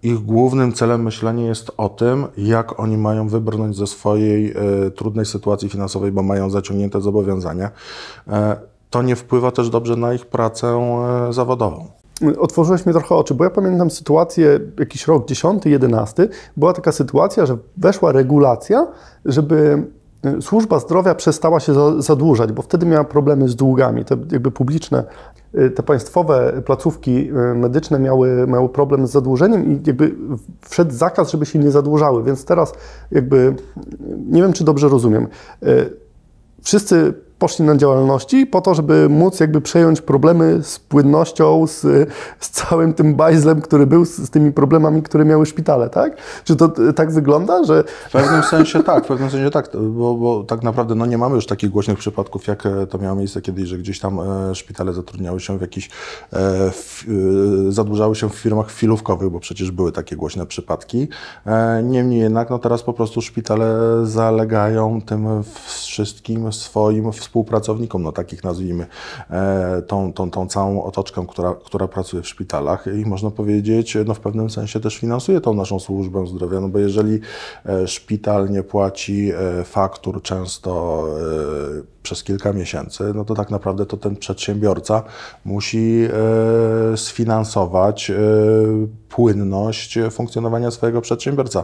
ich 0.04 0.20
głównym 0.20 0.74
celem 0.74 1.04
myślenia 1.04 1.46
jest 1.46 1.72
o 1.78 1.90
tym, 1.90 2.26
jak 2.38 2.80
oni 2.80 2.98
mają 2.98 3.28
wybrnąć 3.28 3.78
ze 3.78 3.88
swojej 3.88 4.52
e, 4.52 4.92
trudnej 4.92 5.26
sytuacji 5.26 5.70
finansowej, 5.70 6.12
bo 6.12 6.24
mają 6.24 6.50
zaciągnięte 6.50 7.02
zobowiązania. 7.02 7.72
E, 8.28 8.58
To 8.90 9.02
nie 9.02 9.16
wpływa 9.16 9.52
też 9.52 9.70
dobrze 9.70 9.96
na 9.96 10.14
ich 10.14 10.26
pracę 10.26 10.68
e, 10.68 11.34
zawodową. 11.34 11.88
Otworzyłeś 12.40 12.86
mi 12.86 12.94
trochę 12.94 13.16
oczy, 13.16 13.34
bo 13.34 13.44
ja 13.44 13.50
pamiętam 13.50 13.92
sytuację, 13.92 14.60
jakiś 14.80 15.08
rok 15.08 15.28
10, 15.28 15.66
11, 15.66 16.30
była 16.58 16.74
taka 16.74 16.92
sytuacja, 16.92 17.46
że 17.46 17.58
weszła 17.78 18.12
regulacja, 18.12 18.88
żeby 19.26 19.88
służba 20.42 20.80
zdrowia 20.80 21.16
przestała 21.16 21.60
się 21.60 21.74
za- 21.74 22.02
zadłużać, 22.02 22.52
bo 22.52 22.62
wtedy 22.62 22.86
miała 22.86 23.04
problemy 23.04 23.50
z 23.50 23.56
długami. 23.56 24.06
Te 24.06 24.18
jakby 24.32 24.52
publiczne, 24.52 25.04
y, 25.56 25.70
te 25.70 25.84
państwowe 25.84 26.62
placówki 26.66 27.30
y, 27.30 27.34
medyczne 27.56 28.00
miały, 28.00 28.46
miały 28.48 28.70
problem 28.70 29.08
z 29.08 29.12
zadłużeniem 29.12 29.72
i 29.72 29.82
jakby 29.88 30.16
wszedł 30.70 30.92
zakaz, 30.92 31.32
żeby 31.32 31.46
się 31.46 31.60
nie 31.60 31.72
zadłużały, 31.72 32.24
więc 32.24 32.46
teraz 32.46 32.74
jakby, 33.12 33.38
y, 33.38 33.56
nie 34.32 34.42
wiem 34.42 34.54
czy 34.54 34.64
dobrze 34.64 34.90
rozumiem, 34.90 35.28
wszyscy 36.64 37.14
poszli 37.40 37.66
na 37.66 37.76
działalności 37.76 38.46
po 38.46 38.62
to, 38.62 38.76
żeby 38.76 39.10
móc 39.10 39.40
jakby 39.40 39.62
przejąć 39.62 40.02
problemy 40.02 40.64
z 40.64 40.80
płynnością, 40.80 41.68
z, 41.68 41.82
z 42.40 42.50
całym 42.50 42.94
tym 42.94 43.16
bajzlem, 43.16 43.62
który 43.62 43.88
był, 43.88 44.06
z, 44.06 44.16
z 44.16 44.30
tymi 44.30 44.52
problemami, 44.52 45.02
które 45.02 45.26
miały 45.26 45.46
szpitale, 45.46 45.90
tak? 45.90 46.18
Czy 46.44 46.56
to 46.56 46.70
t- 46.70 46.94
tak 46.94 47.12
wygląda, 47.12 47.64
że 47.64 47.84
W 48.10 48.12
pewnym 48.12 48.44
sensie 48.44 48.84
tak, 48.84 49.04
w 49.06 49.08
pewnym 49.08 49.30
sensie 49.30 49.50
tak, 49.50 49.70
bo, 49.90 50.16
bo 50.16 50.44
tak 50.44 50.64
naprawdę 50.64 50.96
no 50.96 51.06
nie 51.06 51.18
mamy 51.18 51.36
już 51.36 51.46
takich 51.46 51.70
głośnych 51.70 51.98
przypadków, 51.98 52.48
jak 52.48 52.66
e, 52.66 52.88
to 52.88 52.98
miało 52.98 53.16
miejsce 53.16 53.42
kiedyś, 53.42 53.68
że 53.70 53.78
gdzieś 53.78 54.00
tam 54.00 54.20
e, 54.20 54.56
szpitale 54.56 54.94
zatrudniały 54.94 55.40
się 55.40 55.58
w 55.58 55.62
jakichś, 55.62 55.90
e, 56.34 56.38
e, 56.38 56.72
zadłużały 57.70 58.16
się 58.16 58.30
w 58.30 58.36
firmach 58.36 58.72
filówkowych, 58.72 59.30
bo 59.30 59.40
przecież 59.40 59.72
były 59.72 59.92
takie 59.92 60.16
głośne 60.16 60.46
przypadki. 60.46 61.08
E, 61.46 61.84
niemniej 61.84 62.20
jednak 62.20 62.50
no 62.50 62.60
teraz 62.60 62.84
po 62.84 62.94
prostu 62.94 63.22
szpitale 63.22 63.78
zalegają 64.04 65.02
tym 65.02 65.44
wszystkim 65.44 66.54
swoim 66.54 67.14
współpracownikom, 67.28 68.04
no 68.04 68.12
takich 68.12 68.44
nazwijmy, 68.44 68.88
e, 69.30 69.82
tą, 69.88 70.14
tą, 70.14 70.32
tą 70.32 70.48
całą 70.48 70.84
otoczkę, 70.84 71.26
która, 71.30 71.56
która 71.66 71.88
pracuje 71.88 72.24
w 72.24 72.28
szpitalach 72.28 72.86
i 72.88 73.06
można 73.06 73.32
powiedzieć, 73.32 73.98
no 74.06 74.14
w 74.14 74.20
pewnym 74.20 74.50
sensie 74.50 74.80
też 74.80 74.98
finansuje 74.98 75.42
tą 75.42 75.54
naszą 75.54 75.80
służbę 75.80 76.28
zdrowia, 76.28 76.60
no 76.60 76.70
bo 76.70 76.80
jeżeli 76.80 77.20
e, 77.66 77.88
szpital 77.88 78.50
nie 78.50 78.64
płaci 78.64 79.32
e, 79.32 79.64
faktur 79.64 80.22
często 80.22 81.04
przez 82.04 82.24
kilka 82.24 82.54
miesięcy, 82.54 83.04
no 83.16 83.26
to 83.26 83.36
tak 83.36 83.50
naprawdę 83.50 83.86
to 83.86 83.98
ten 83.98 84.16
przedsiębiorca 84.16 85.04
musi 85.46 86.08
sfinansować 86.96 88.12
płynność 89.10 90.00
funkcjonowania 90.12 90.72
swojego 90.72 91.02
przedsiębiorstwa 91.02 91.64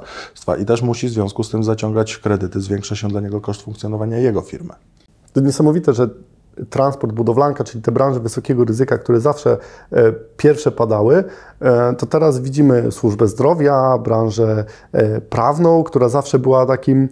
i 0.62 0.66
też 0.66 0.82
musi 0.82 1.08
w 1.08 1.12
związku 1.12 1.44
z 1.44 1.50
tym 1.50 1.64
zaciągać 1.64 2.18
kredyty, 2.18 2.62
zwiększa 2.62 2.96
się 2.96 3.08
dla 3.08 3.22
niego 3.22 3.42
koszt 3.42 3.62
funkcjonowania 3.62 4.18
jego 4.18 4.42
firmy. 4.42 4.74
To 5.34 5.42
niesamowite, 5.42 5.94
że 5.94 6.10
transport, 6.70 7.14
budowlanka, 7.14 7.64
czyli 7.64 7.82
te 7.82 7.92
branże 7.92 8.20
wysokiego 8.20 8.66
ryzyka, 8.66 8.98
które 8.98 9.20
zawsze 9.20 9.58
e, 9.92 10.14
pierwsze 10.38 10.72
padały, 10.72 11.24
e, 11.62 11.94
to 11.94 12.06
teraz 12.06 12.40
widzimy 12.40 12.92
służbę 12.92 13.28
zdrowia, 13.28 13.98
branżę 13.98 14.66
e, 14.92 15.22
prawną, 15.22 15.84
która 15.84 16.10
zawsze 16.10 16.40
była 16.40 16.66
takim, 16.66 17.10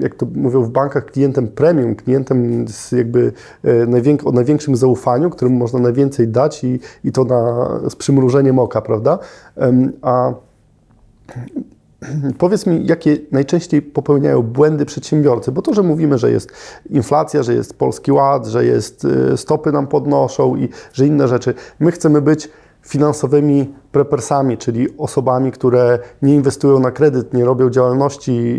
jak 0.00 0.14
to 0.14 0.26
mówią 0.34 0.62
w 0.62 0.70
bankach, 0.70 1.04
klientem 1.04 1.48
premium, 1.48 1.94
klientem 1.94 2.68
z 2.68 2.92
jakby 2.92 3.32
najwięk- 3.64 4.28
o 4.28 4.32
największym 4.32 4.76
zaufaniu, 4.76 5.30
którym 5.30 5.56
można 5.56 5.78
najwięcej 5.78 6.28
dać 6.28 6.64
i, 6.64 6.80
i 7.04 7.12
to 7.12 7.24
na, 7.24 7.68
z 7.90 7.96
przymrużeniem 7.96 8.58
oka, 8.58 8.80
prawda? 8.80 9.18
A 10.02 10.32
Powiedz 12.38 12.66
mi, 12.66 12.86
jakie 12.86 13.16
najczęściej 13.32 13.82
popełniają 13.82 14.42
błędy 14.42 14.86
przedsiębiorcy, 14.86 15.52
bo 15.52 15.62
to, 15.62 15.74
że 15.74 15.82
mówimy, 15.82 16.18
że 16.18 16.30
jest 16.30 16.52
inflacja, 16.90 17.42
że 17.42 17.54
jest 17.54 17.78
polski 17.78 18.12
ład, 18.12 18.46
że 18.46 18.64
jest 18.64 19.04
y, 19.04 19.36
stopy 19.36 19.72
nam 19.72 19.86
podnoszą 19.86 20.56
i 20.56 20.68
że 20.92 21.06
inne 21.06 21.28
rzeczy. 21.28 21.54
My 21.80 21.92
chcemy 21.92 22.20
być 22.20 22.48
finansowymi 22.82 23.72
prepersami, 23.92 24.58
czyli 24.58 24.98
osobami, 24.98 25.52
które 25.52 25.98
nie 26.22 26.34
inwestują 26.34 26.80
na 26.80 26.90
kredyt, 26.90 27.34
nie 27.34 27.44
robią 27.44 27.70
działalności 27.70 28.58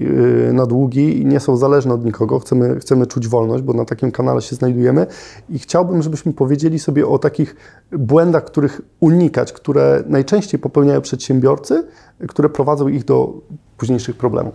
y, 0.50 0.54
na 0.54 0.66
długi 0.66 1.22
i 1.22 1.26
nie 1.26 1.40
są 1.40 1.58
zależne 1.58 1.94
od 1.94 2.06
nikogo. 2.06 2.40
Chcemy, 2.40 2.80
chcemy 2.80 3.08
czuć 3.08 3.28
wolność, 3.28 3.64
bo 3.64 3.74
na 3.74 3.86
takim 3.86 4.12
kanale 4.12 4.42
się 4.42 4.56
znajdujemy 4.56 5.08
i 5.50 5.60
chciałbym, 5.60 6.02
żebyśmy 6.02 6.34
powiedzieli 6.34 6.80
sobie 6.80 7.08
o 7.08 7.20
takich 7.20 7.56
błędach, 7.92 8.46
których 8.46 8.82
unikać, 9.00 9.54
które 9.54 10.04
najczęściej 10.08 10.60
popełniają 10.60 11.02
przedsiębiorcy, 11.02 11.84
które 12.28 12.50
prowadzą 12.50 12.88
ich 12.88 13.06
do 13.06 13.34
późniejszych 13.78 14.18
problemów. 14.18 14.54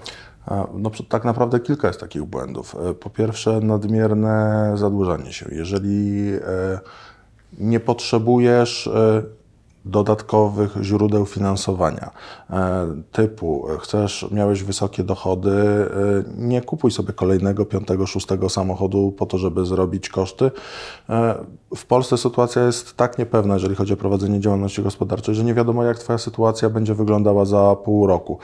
No, 0.74 0.90
tak 1.08 1.24
naprawdę 1.24 1.60
kilka 1.60 1.88
jest 1.88 2.00
takich 2.00 2.22
błędów. 2.22 2.76
E, 2.90 2.94
Po 2.94 3.10
pierwsze, 3.10 3.60
nadmierne 3.60 4.72
zadłużanie 4.76 5.32
się. 5.32 5.46
Jeżeli 5.52 6.30
e, 6.34 6.78
nie 7.58 7.80
potrzebujesz 7.80 8.86
e, 8.86 9.22
dodatkowych 9.84 10.76
źródeł 10.82 11.26
finansowania, 11.26 12.10
e, 12.50 12.86
typu 13.12 13.66
chcesz, 13.80 14.26
miałeś 14.30 14.62
wysokie 14.62 15.04
dochody, 15.04 15.50
e, 15.50 15.88
nie 16.36 16.62
kupuj 16.62 16.90
sobie 16.90 17.12
kolejnego, 17.12 17.66
piątego, 17.66 18.06
szóstego 18.06 18.48
samochodu 18.48 19.12
po 19.18 19.26
to, 19.26 19.38
żeby 19.38 19.66
zrobić 19.66 20.08
koszty. 20.08 20.50
E, 21.08 21.34
W 21.76 21.86
Polsce 21.86 22.18
sytuacja 22.18 22.66
jest 22.66 22.96
tak 22.96 23.18
niepewna, 23.18 23.54
jeżeli 23.54 23.74
chodzi 23.74 23.92
o 23.92 23.96
prowadzenie 23.96 24.40
działalności 24.40 24.82
gospodarczej, 24.82 25.34
że 25.34 25.44
nie 25.44 25.54
wiadomo, 25.54 25.84
jak 25.84 25.98
Twoja 25.98 26.18
sytuacja 26.18 26.70
będzie 26.70 26.94
wyglądała 26.94 27.44
za 27.44 27.76
pół 27.84 28.06
roku. 28.06 28.38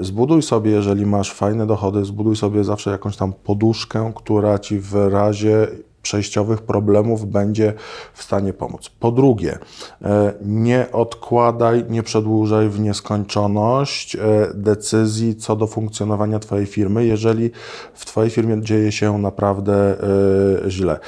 Zbuduj 0.00 0.42
sobie, 0.42 0.70
jeżeli 0.70 1.06
masz 1.06 1.32
fajne 1.32 1.66
dochody, 1.66 2.04
zbuduj 2.04 2.36
sobie 2.36 2.64
zawsze 2.64 2.90
jakąś 2.90 3.16
tam 3.16 3.32
poduszkę, 3.32 4.12
która 4.14 4.58
Ci 4.58 4.80
w 4.80 4.94
razie 4.94 5.68
przejściowych 6.04 6.62
problemów 6.62 7.26
będzie 7.26 7.72
w 8.14 8.22
stanie 8.22 8.52
pomóc. 8.52 8.90
Po 9.00 9.12
drugie, 9.12 9.58
e, 10.02 10.32
nie 10.44 10.86
odkładaj, 10.92 11.84
nie 11.88 12.02
przedłużaj 12.02 12.68
w 12.68 12.80
nieskończoność 12.80 14.16
e, 14.16 14.20
decyzji 14.54 15.36
co 15.36 15.56
do 15.56 15.66
funkcjonowania 15.66 16.38
Twojej 16.38 16.66
firmy, 16.66 17.06
jeżeli 17.06 17.50
w 17.94 18.04
Twojej 18.04 18.30
firmie 18.30 18.62
dzieje 18.62 18.92
się 18.92 19.18
naprawdę 19.18 19.74
e, 20.66 20.70
źle. 20.70 20.98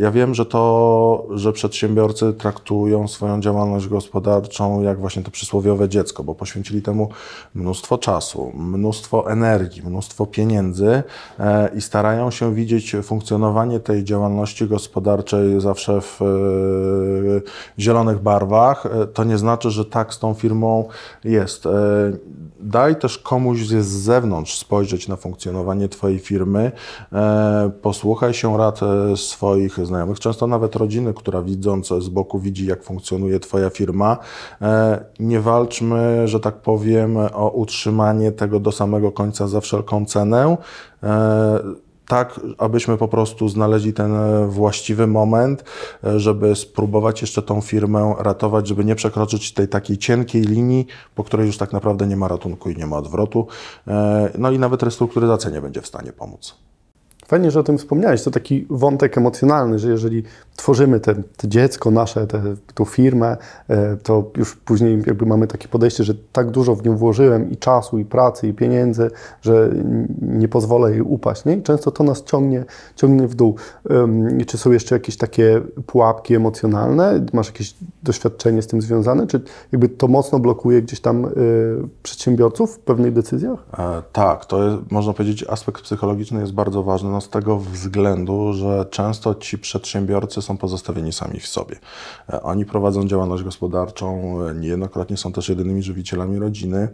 Ja 0.00 0.10
wiem, 0.10 0.34
że 0.34 0.46
to, 0.46 1.26
że 1.30 1.52
przedsiębiorcy 1.52 2.32
traktują 2.32 3.08
swoją 3.08 3.40
działalność 3.40 3.88
gospodarczą 3.88 4.82
jak 4.82 5.00
właśnie 5.00 5.22
to 5.22 5.30
przysłowiowe 5.30 5.88
dziecko, 5.88 6.24
bo 6.24 6.34
poświęcili 6.34 6.82
temu 6.82 7.08
mnóstwo 7.54 7.98
czasu, 7.98 8.52
mnóstwo 8.54 9.30
energii, 9.30 9.82
mnóstwo 9.82 10.26
pieniędzy 10.26 11.02
i 11.76 11.80
starają 11.80 12.30
się 12.30 12.54
widzieć 12.54 12.96
funkcjonowanie 13.02 13.80
tej 13.80 14.04
działalności 14.04 14.39
gospodarczej 14.66 15.60
zawsze 15.60 16.00
w 16.00 16.22
e, 16.22 16.26
zielonych 17.78 18.22
barwach. 18.22 18.86
E, 18.86 19.06
To 19.06 19.24
nie 19.24 19.38
znaczy, 19.38 19.70
że 19.70 19.84
tak 19.84 20.14
z 20.14 20.18
tą 20.18 20.34
firmą 20.34 20.88
jest. 21.24 21.66
E, 21.66 21.70
Daj 22.62 22.96
też 22.96 23.18
komuś 23.18 23.58
z 23.66 23.86
zewnątrz 23.86 24.58
spojrzeć 24.58 25.08
na 25.08 25.16
funkcjonowanie 25.16 25.88
Twojej 25.88 26.18
firmy, 26.18 26.72
posłuchaj 27.82 28.34
się 28.34 28.58
rad 28.58 28.80
swoich 29.16 29.86
znajomych, 29.86 30.20
często 30.20 30.46
nawet 30.46 30.76
rodziny, 30.76 31.14
która 31.14 31.42
widząc 31.42 31.88
z 31.88 32.08
boku 32.08 32.38
widzi, 32.38 32.66
jak 32.66 32.82
funkcjonuje 32.82 33.40
Twoja 33.40 33.70
firma. 33.70 34.18
Nie 35.20 35.40
walczmy, 35.40 36.28
że 36.28 36.40
tak 36.40 36.54
powiem, 36.54 37.16
o 37.16 37.50
utrzymanie 37.50 38.32
tego 38.32 38.60
do 38.60 38.72
samego 38.72 39.12
końca 39.12 39.48
za 39.48 39.60
wszelką 39.60 40.04
cenę. 40.06 40.56
Tak, 42.10 42.40
abyśmy 42.58 42.96
po 42.96 43.08
prostu 43.08 43.48
znaleźli 43.48 43.92
ten 43.92 44.14
e, 44.14 44.46
właściwy 44.46 45.06
moment, 45.06 45.64
e, 46.04 46.20
żeby 46.20 46.56
spróbować 46.56 47.20
jeszcze 47.20 47.42
tą 47.42 47.60
firmę 47.60 48.14
ratować, 48.18 48.68
żeby 48.68 48.84
nie 48.84 48.94
przekroczyć 48.94 49.52
tej 49.52 49.68
takiej 49.68 49.98
cienkiej 49.98 50.42
linii, 50.42 50.86
po 51.14 51.24
której 51.24 51.46
już 51.46 51.56
tak 51.58 51.72
naprawdę 51.72 52.06
nie 52.06 52.16
ma 52.16 52.28
ratunku 52.28 52.70
i 52.70 52.76
nie 52.76 52.86
ma 52.86 52.96
odwrotu. 52.96 53.46
E, 53.88 54.30
No 54.38 54.50
i 54.50 54.58
nawet 54.58 54.82
restrukturyzacja 54.82 55.50
nie 55.50 55.60
będzie 55.60 55.80
w 55.80 55.86
stanie 55.86 56.12
pomóc. 56.12 56.69
Fajnie, 57.30 57.50
że 57.50 57.60
o 57.60 57.62
tym 57.62 57.78
wspomniałeś. 57.78 58.22
To 58.22 58.30
taki 58.30 58.66
wątek 58.70 59.18
emocjonalny, 59.18 59.78
że 59.78 59.90
jeżeli 59.90 60.22
tworzymy 60.56 61.00
te, 61.00 61.14
te 61.14 61.48
dziecko 61.48 61.90
nasze, 61.90 62.26
tę 62.26 62.42
tą 62.74 62.84
firmę, 62.84 63.36
e, 63.68 63.96
to 63.96 64.30
już 64.36 64.56
później 64.56 65.02
jakby 65.06 65.26
mamy 65.26 65.46
takie 65.46 65.68
podejście, 65.68 66.04
że 66.04 66.14
tak 66.32 66.50
dużo 66.50 66.74
w 66.74 66.84
nią 66.84 66.96
włożyłem 66.96 67.50
i 67.50 67.56
czasu, 67.56 67.98
i 67.98 68.04
pracy, 68.04 68.48
i 68.48 68.54
pieniędzy, 68.54 69.10
że 69.42 69.70
nie 70.22 70.48
pozwolę 70.48 70.90
jej 70.90 71.02
upaść. 71.02 71.44
Nie? 71.44 71.56
I 71.56 71.62
często 71.62 71.90
to 71.90 72.04
nas 72.04 72.24
ciągnie, 72.24 72.64
ciągnie 72.96 73.28
w 73.28 73.34
dół. 73.34 73.54
Czy 74.46 74.58
są 74.58 74.72
jeszcze 74.72 74.94
jakieś 74.94 75.16
takie 75.16 75.60
pułapki 75.86 76.34
emocjonalne? 76.34 77.26
Masz 77.32 77.46
jakieś 77.46 77.74
doświadczenie 78.02 78.62
z 78.62 78.66
tym 78.66 78.82
związane? 78.82 79.26
Czy 79.26 79.40
jakby 79.72 79.88
to 79.88 80.08
mocno 80.08 80.38
blokuje 80.38 80.82
gdzieś 80.82 81.00
tam 81.00 81.24
y, 81.24 81.30
przedsiębiorców 82.02 82.74
w 82.74 82.78
pewnych 82.78 83.12
decyzjach? 83.12 83.58
E, 83.78 84.02
Tak, 84.12 84.46
to 84.46 84.64
jest, 84.64 84.90
można 84.90 85.12
powiedzieć, 85.12 85.44
aspekt 85.48 85.82
psychologiczny 85.82 86.40
jest 86.40 86.52
bardzo 86.52 86.82
ważny, 86.82 87.10
no 87.10 87.19
z 87.20 87.28
tego 87.28 87.58
względu, 87.58 88.52
że 88.52 88.86
często 88.90 89.34
ci 89.34 89.58
przedsiębiorcy 89.58 90.42
są 90.42 90.56
pozostawieni 90.56 91.12
sami 91.12 91.40
w 91.40 91.46
sobie. 91.46 91.76
E, 92.32 92.42
Oni 92.42 92.64
prowadzą 92.64 93.08
działalność 93.08 93.42
gospodarczą, 93.42 94.38
e, 94.46 94.54
niejednokrotnie 94.54 95.16
są 95.16 95.32
też 95.32 95.48
jedynymi 95.48 95.82
żywicielami 95.82 96.38
rodziny, 96.38 96.88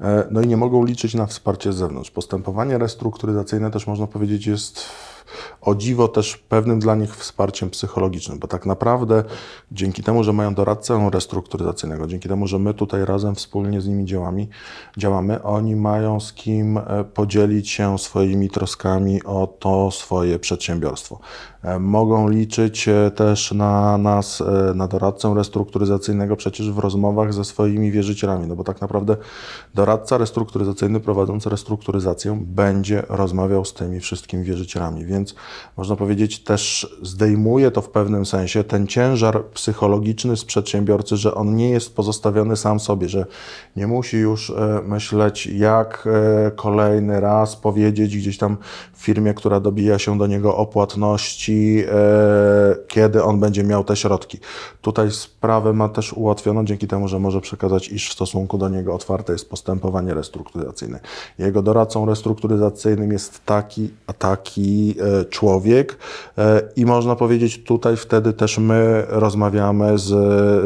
e, 0.00 0.26
no 0.30 0.40
i 0.40 0.46
nie 0.46 0.56
mogą 0.56 0.84
liczyć 0.84 1.14
na 1.14 1.26
wsparcie 1.26 1.72
z 1.72 1.76
zewnątrz. 1.76 2.10
Postępowanie 2.10 2.78
restrukturyzacyjne 2.78 3.70
też 3.70 3.86
można 3.86 4.06
powiedzieć 4.06 4.46
jest 4.46 4.84
o 5.60 5.74
dziwo 5.74 6.08
też 6.08 6.36
pewnym 6.36 6.80
dla 6.80 6.94
nich 6.94 7.16
wsparciem 7.16 7.70
psychologicznym, 7.70 8.38
bo 8.38 8.48
tak 8.48 8.66
naprawdę 8.66 9.24
dzięki 9.72 10.02
temu, 10.02 10.24
że 10.24 10.32
mają 10.32 10.54
doradcę 10.54 11.10
restrukturyzacyjnego, 11.12 12.06
dzięki 12.06 12.28
temu, 12.28 12.46
że 12.46 12.58
my 12.58 12.74
tutaj 12.74 13.04
razem 13.04 13.34
wspólnie 13.34 13.80
z 13.80 13.88
nimi 13.88 14.04
działamy, 14.04 14.46
działamy 14.96 15.42
oni 15.42 15.76
mają 15.76 16.20
z 16.20 16.32
kim 16.32 16.78
e, 16.78 17.04
podzielić 17.14 17.70
się 17.70 17.98
swoimi 17.98 18.50
troskami 18.50 19.22
o 19.24 19.46
to 19.46 19.90
swoje 19.90 20.38
przedsiębiorstwo. 20.38 21.18
E, 21.62 21.78
mogą 21.78 22.28
liczyć 22.28 22.88
e, 22.88 23.10
też 23.10 23.52
na 23.52 23.98
nas, 23.98 24.42
na 24.74 24.88
doradcę 24.88 25.34
restrukturyzacyjnego 25.34 26.36
przecież 26.36 26.70
w 26.70 26.78
rozmowach 26.78 27.34
ze 27.34 27.44
swoimi 27.44 27.90
wierzycielami, 27.90 28.46
no 28.46 28.56
bo 28.56 28.64
tak 28.64 28.80
naprawdę 28.80 29.16
doradca 29.74 30.18
restrukturyzacyjny 30.18 31.00
prowadzący 31.00 31.50
restrukturyzację 31.50 32.38
będzie 32.46 33.02
rozmawiał 33.08 33.64
z 33.64 33.74
tymi 33.74 34.00
wszystkimi 34.00 34.44
wierzycielami, 34.44 35.04
więc 35.04 35.19
można 35.76 35.96
powiedzieć 35.96 36.44
też 36.44 36.96
zdejmuje 37.02 37.70
to 37.70 37.82
w 37.82 37.88
pewnym 37.88 38.26
sensie 38.26 38.64
ten 38.64 38.86
ciężar 38.86 39.44
psychologiczny 39.44 40.36
z 40.36 40.44
przedsiębiorcy, 40.44 41.16
że 41.16 41.34
on 41.34 41.56
nie 41.56 41.70
jest 41.70 41.96
pozostawiony 41.96 42.56
sam 42.56 42.80
sobie, 42.80 43.08
że 43.08 43.26
nie 43.76 43.86
musi 43.86 44.16
już 44.16 44.50
e, 44.50 44.80
myśleć, 44.86 45.46
jak 45.46 46.08
e, 46.46 46.50
kolejny 46.50 47.20
raz 47.20 47.56
powiedzieć 47.56 48.16
gdzieś 48.16 48.38
tam 48.38 48.56
w 48.92 49.02
firmie, 49.02 49.34
która 49.34 49.60
dobija 49.60 49.98
się 49.98 50.18
do 50.18 50.26
niego 50.26 50.56
o 50.56 50.66
płatności, 50.66 51.84
e, 51.88 52.76
kiedy 52.88 53.22
on 53.22 53.40
będzie 53.40 53.64
miał 53.64 53.84
te 53.84 53.96
środki. 53.96 54.38
Tutaj 54.82 55.10
sprawę 55.10 55.72
ma 55.72 55.88
też 55.88 56.12
ułatwioną 56.12 56.64
dzięki 56.64 56.88
temu, 56.88 57.08
że 57.08 57.18
może 57.18 57.40
przekazać, 57.40 57.88
iż 57.88 58.10
w 58.10 58.12
stosunku 58.12 58.58
do 58.58 58.68
niego 58.68 58.94
otwarte 58.94 59.32
jest 59.32 59.50
postępowanie 59.50 60.14
restrukturyzacyjne. 60.14 61.00
Jego 61.38 61.62
doradcą 61.62 62.06
restrukturyzacyjnym 62.06 63.12
jest 63.12 63.44
taki, 63.44 63.90
a 64.06 64.12
taki 64.12 64.94
człowiek 65.30 65.98
i 66.76 66.86
można 66.86 67.16
powiedzieć 67.16 67.64
tutaj 67.64 67.96
wtedy 67.96 68.32
też 68.32 68.58
my 68.58 69.04
rozmawiamy 69.08 69.98
z, 69.98 70.08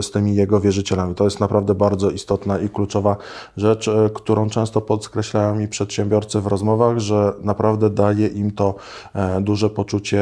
z 0.04 0.10
tymi 0.10 0.34
jego 0.34 0.60
wierzycielami. 0.60 1.14
To 1.14 1.24
jest 1.24 1.40
naprawdę 1.40 1.74
bardzo 1.74 2.10
istotna 2.10 2.58
i 2.58 2.68
kluczowa 2.68 3.16
rzecz, 3.56 3.88
e, 3.88 4.10
którą 4.14 4.50
często 4.50 4.80
podkreślają 4.80 5.54
mi 5.54 5.68
przedsiębiorcy 5.68 6.40
w 6.40 6.46
rozmowach, 6.46 6.98
że 6.98 7.32
naprawdę 7.42 7.90
daje 7.90 8.26
im 8.26 8.50
to 8.50 8.74
e, 9.14 9.40
duże 9.40 9.70
poczucie 9.70 10.20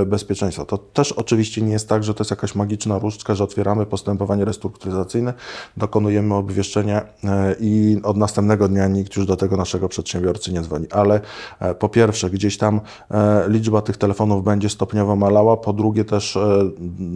e, 0.00 0.06
bezpieczeństwa. 0.06 0.64
To 0.64 0.78
też 0.78 1.12
oczywiście 1.12 1.62
nie 1.62 1.72
jest 1.72 1.88
tak, 1.88 2.04
że 2.04 2.14
to 2.14 2.20
jest 2.20 2.30
jakaś 2.30 2.54
magiczna 2.54 2.98
różdżka, 2.98 3.34
że 3.34 3.44
otwieramy 3.44 3.86
postępowanie 3.86 4.44
restrukturyzacyjne, 4.44 5.34
dokonujemy 5.76 6.34
obwieszczenia 6.34 7.02
i 7.60 8.00
od 8.02 8.16
następnego 8.16 8.68
dnia 8.68 8.88
nikt 8.88 9.16
już 9.16 9.26
do 9.26 9.36
tego 9.36 9.56
naszego 9.56 9.88
przedsiębiorcy 9.88 10.52
nie 10.52 10.62
dzwoni. 10.62 10.86
Ale 10.90 11.20
po 11.78 11.88
pierwsze, 11.88 12.30
gdzieś 12.30 12.58
tam 12.58 12.80
liczba 13.48 13.82
tych 13.82 13.96
telefonów 13.96 14.44
będzie 14.44 14.68
stopniowo 14.68 15.16
malała, 15.16 15.56
po 15.56 15.72
drugie 15.72 16.04
też 16.04 16.38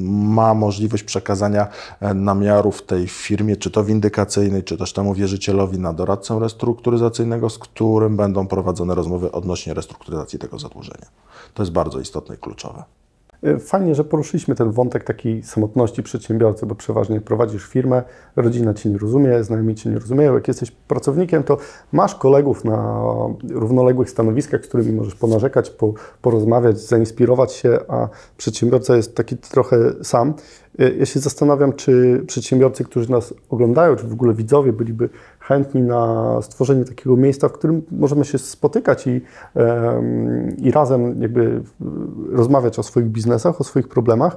ma 0.08 0.54
możliwość 0.54 1.02
przekazania 1.02 1.68
namiarów 2.14 2.82
tej 2.82 3.08
firmie, 3.08 3.56
czy 3.56 3.70
to 3.70 3.84
windykacyjnej, 3.84 4.64
czy 4.64 4.76
też 4.76 4.92
temu 4.92 5.14
wierzycielowi 5.14 5.78
na 5.78 5.92
doradcę 5.92 6.38
restrukturyzacyjnego, 6.38 7.50
z 7.50 7.58
którym 7.58 8.16
będą 8.16 8.46
prowadzone 8.46 8.94
rozmowy 8.94 9.32
odnośnie 9.32 9.74
restrukturyzacji 9.74 10.38
tego 10.38 10.58
zadłużenia. 10.58 11.06
To 11.54 11.62
jest 11.62 11.72
bardzo 11.72 12.00
istotne 12.00 12.34
i 12.34 12.38
kluczowe. 12.38 12.84
E, 13.42 13.58
fajnie, 13.58 13.94
że 13.94 14.04
poruszyliśmy 14.04 14.54
ten 14.54 14.70
wątek 14.70 15.04
takiej 15.04 15.42
samotności 15.42 16.02
przedsiębiorcy, 16.02 16.66
bo 16.66 16.74
przeważnie 16.74 17.20
prowadzisz 17.20 17.66
firmę, 17.66 18.02
rodzina 18.36 18.74
Cię 18.74 18.90
nie 18.90 18.98
rozumie, 18.98 19.44
znajomi 19.44 19.74
Cię 19.74 19.90
nie 19.90 19.98
rozumieją. 19.98 20.34
Jak 20.34 20.48
jesteś 20.48 20.70
pracownikiem, 20.70 21.42
to 21.42 21.56
masz 21.92 22.14
kolegów 22.14 22.64
na 22.64 23.02
równoległych 23.50 24.10
stanowiskach, 24.10 24.64
z 24.64 24.68
którymi 24.68 24.92
możesz 24.92 25.14
ponarzekać, 25.14 25.70
po, 25.70 25.92
porozmawiać, 26.22 26.80
zainspirować 26.80 27.52
się, 27.52 27.78
a 27.88 28.08
przedsiębiorca 28.36 28.96
jest 28.96 29.16
taki 29.16 29.36
trochę 29.36 29.76
sam. 30.02 30.34
E, 30.78 30.90
ja 30.90 31.06
się 31.06 31.20
zastanawiam, 31.20 31.72
czy 31.72 32.24
przedsiębiorcy, 32.26 32.84
którzy 32.84 33.10
nas 33.10 33.34
oglądają, 33.50 33.96
czy 33.96 34.06
w 34.06 34.12
ogóle 34.12 34.34
widzowie 34.34 34.72
byliby 34.72 35.08
chętni 35.40 35.82
na 35.82 36.32
stworzenie 36.42 36.84
takiego 36.84 37.16
miejsca, 37.16 37.48
w 37.48 37.52
którym 37.52 37.82
możemy 37.90 38.24
się 38.24 38.38
spotykać 38.38 39.06
i, 39.06 39.20
i 40.58 40.70
razem 40.70 41.22
jakby 41.22 41.62
rozmawiać 42.32 42.78
o 42.78 42.82
swoich 42.82 43.06
biznesach, 43.06 43.60
o 43.60 43.64
swoich 43.64 43.88
problemach. 43.88 44.36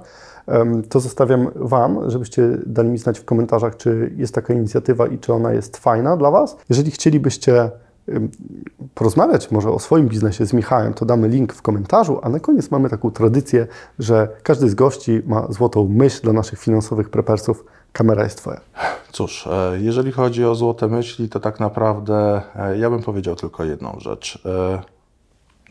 To 0.90 1.00
zostawiam 1.00 1.48
Wam, 1.56 2.10
żebyście 2.10 2.58
dali 2.66 2.90
mi 2.90 2.98
znać 2.98 3.20
w 3.20 3.26
komentarzach, 3.26 3.78
czy 3.78 4.14
jest 4.18 4.36
taka 4.36 4.54
inicjatywa 4.54 5.08
i 5.08 5.18
czy 5.18 5.34
ona 5.34 5.54
jest 5.54 5.78
fajna 5.78 6.18
dla 6.18 6.32
Was. 6.32 6.58
Jeżeli 6.70 6.92
chcielibyście 6.92 7.70
porozmawiać 9.00 9.52
może 9.52 9.72
o 9.72 9.80
swoim 9.80 10.08
biznesie 10.08 10.46
z 10.46 10.54
Michałem, 10.54 10.94
to 10.94 11.06
damy 11.06 11.28
link 11.28 11.54
w 11.54 11.62
komentarzu, 11.62 12.20
a 12.24 12.30
na 12.30 12.40
koniec 12.40 12.72
mamy 12.72 12.90
taką 12.90 13.12
tradycję, 13.12 13.68
że 14.00 14.28
każdy 14.44 14.70
z 14.70 14.76
gości 14.76 15.22
ma 15.26 15.48
złotą 15.50 15.88
myśl 15.90 16.22
dla 16.24 16.34
naszych 16.34 16.60
finansowych 16.60 17.10
prepersów. 17.10 17.66
Kamera 17.92 18.24
jest 18.24 18.38
Twoja. 18.38 18.62
Cóż, 19.12 19.48
e, 19.48 19.78
jeżeli 19.82 20.12
chodzi 20.12 20.46
o 20.46 20.56
złote 20.56 20.88
myśli, 20.88 21.30
to 21.30 21.40
tak 21.40 21.60
naprawdę 21.60 22.42
e, 22.56 22.78
ja 22.78 22.90
bym 22.90 23.04
powiedział 23.04 23.36
tylko 23.36 23.64
jedną 23.64 23.96
rzecz. 24.00 24.42
E, 24.46 24.82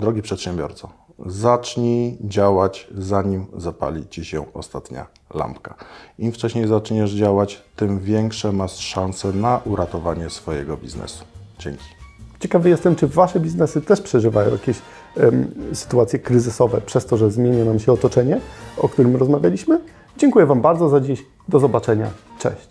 drogi 0.00 0.22
przedsiębiorco, 0.22 0.88
zacznij 1.26 2.18
działać, 2.20 2.88
zanim 2.98 3.46
zapali 3.56 4.08
Ci 4.08 4.24
się 4.24 4.52
ostatnia 4.54 5.06
lampka. 5.34 5.74
Im 6.18 6.32
wcześniej 6.32 6.66
zaczniesz 6.66 7.10
działać, 7.10 7.62
tym 7.76 7.98
większe 7.98 8.52
masz 8.52 8.76
szanse 8.76 9.32
na 9.32 9.60
uratowanie 9.64 10.30
swojego 10.30 10.76
biznesu. 10.76 11.24
Dzięki. 11.58 11.97
Ciekawy 12.40 12.68
jestem, 12.68 12.96
czy 12.96 13.06
Wasze 13.06 13.40
biznesy 13.40 13.80
też 13.80 14.00
przeżywają 14.00 14.50
jakieś 14.52 14.76
um, 15.16 15.50
sytuacje 15.72 16.18
kryzysowe 16.18 16.80
przez 16.80 17.06
to, 17.06 17.16
że 17.16 17.30
zmienia 17.30 17.64
nam 17.64 17.78
się 17.78 17.92
otoczenie, 17.92 18.40
o 18.76 18.88
którym 18.88 19.16
rozmawialiśmy. 19.16 19.80
Dziękuję 20.18 20.46
Wam 20.46 20.60
bardzo 20.60 20.88
za 20.88 21.00
dziś. 21.00 21.24
Do 21.48 21.60
zobaczenia. 21.60 22.10
Cześć. 22.38 22.68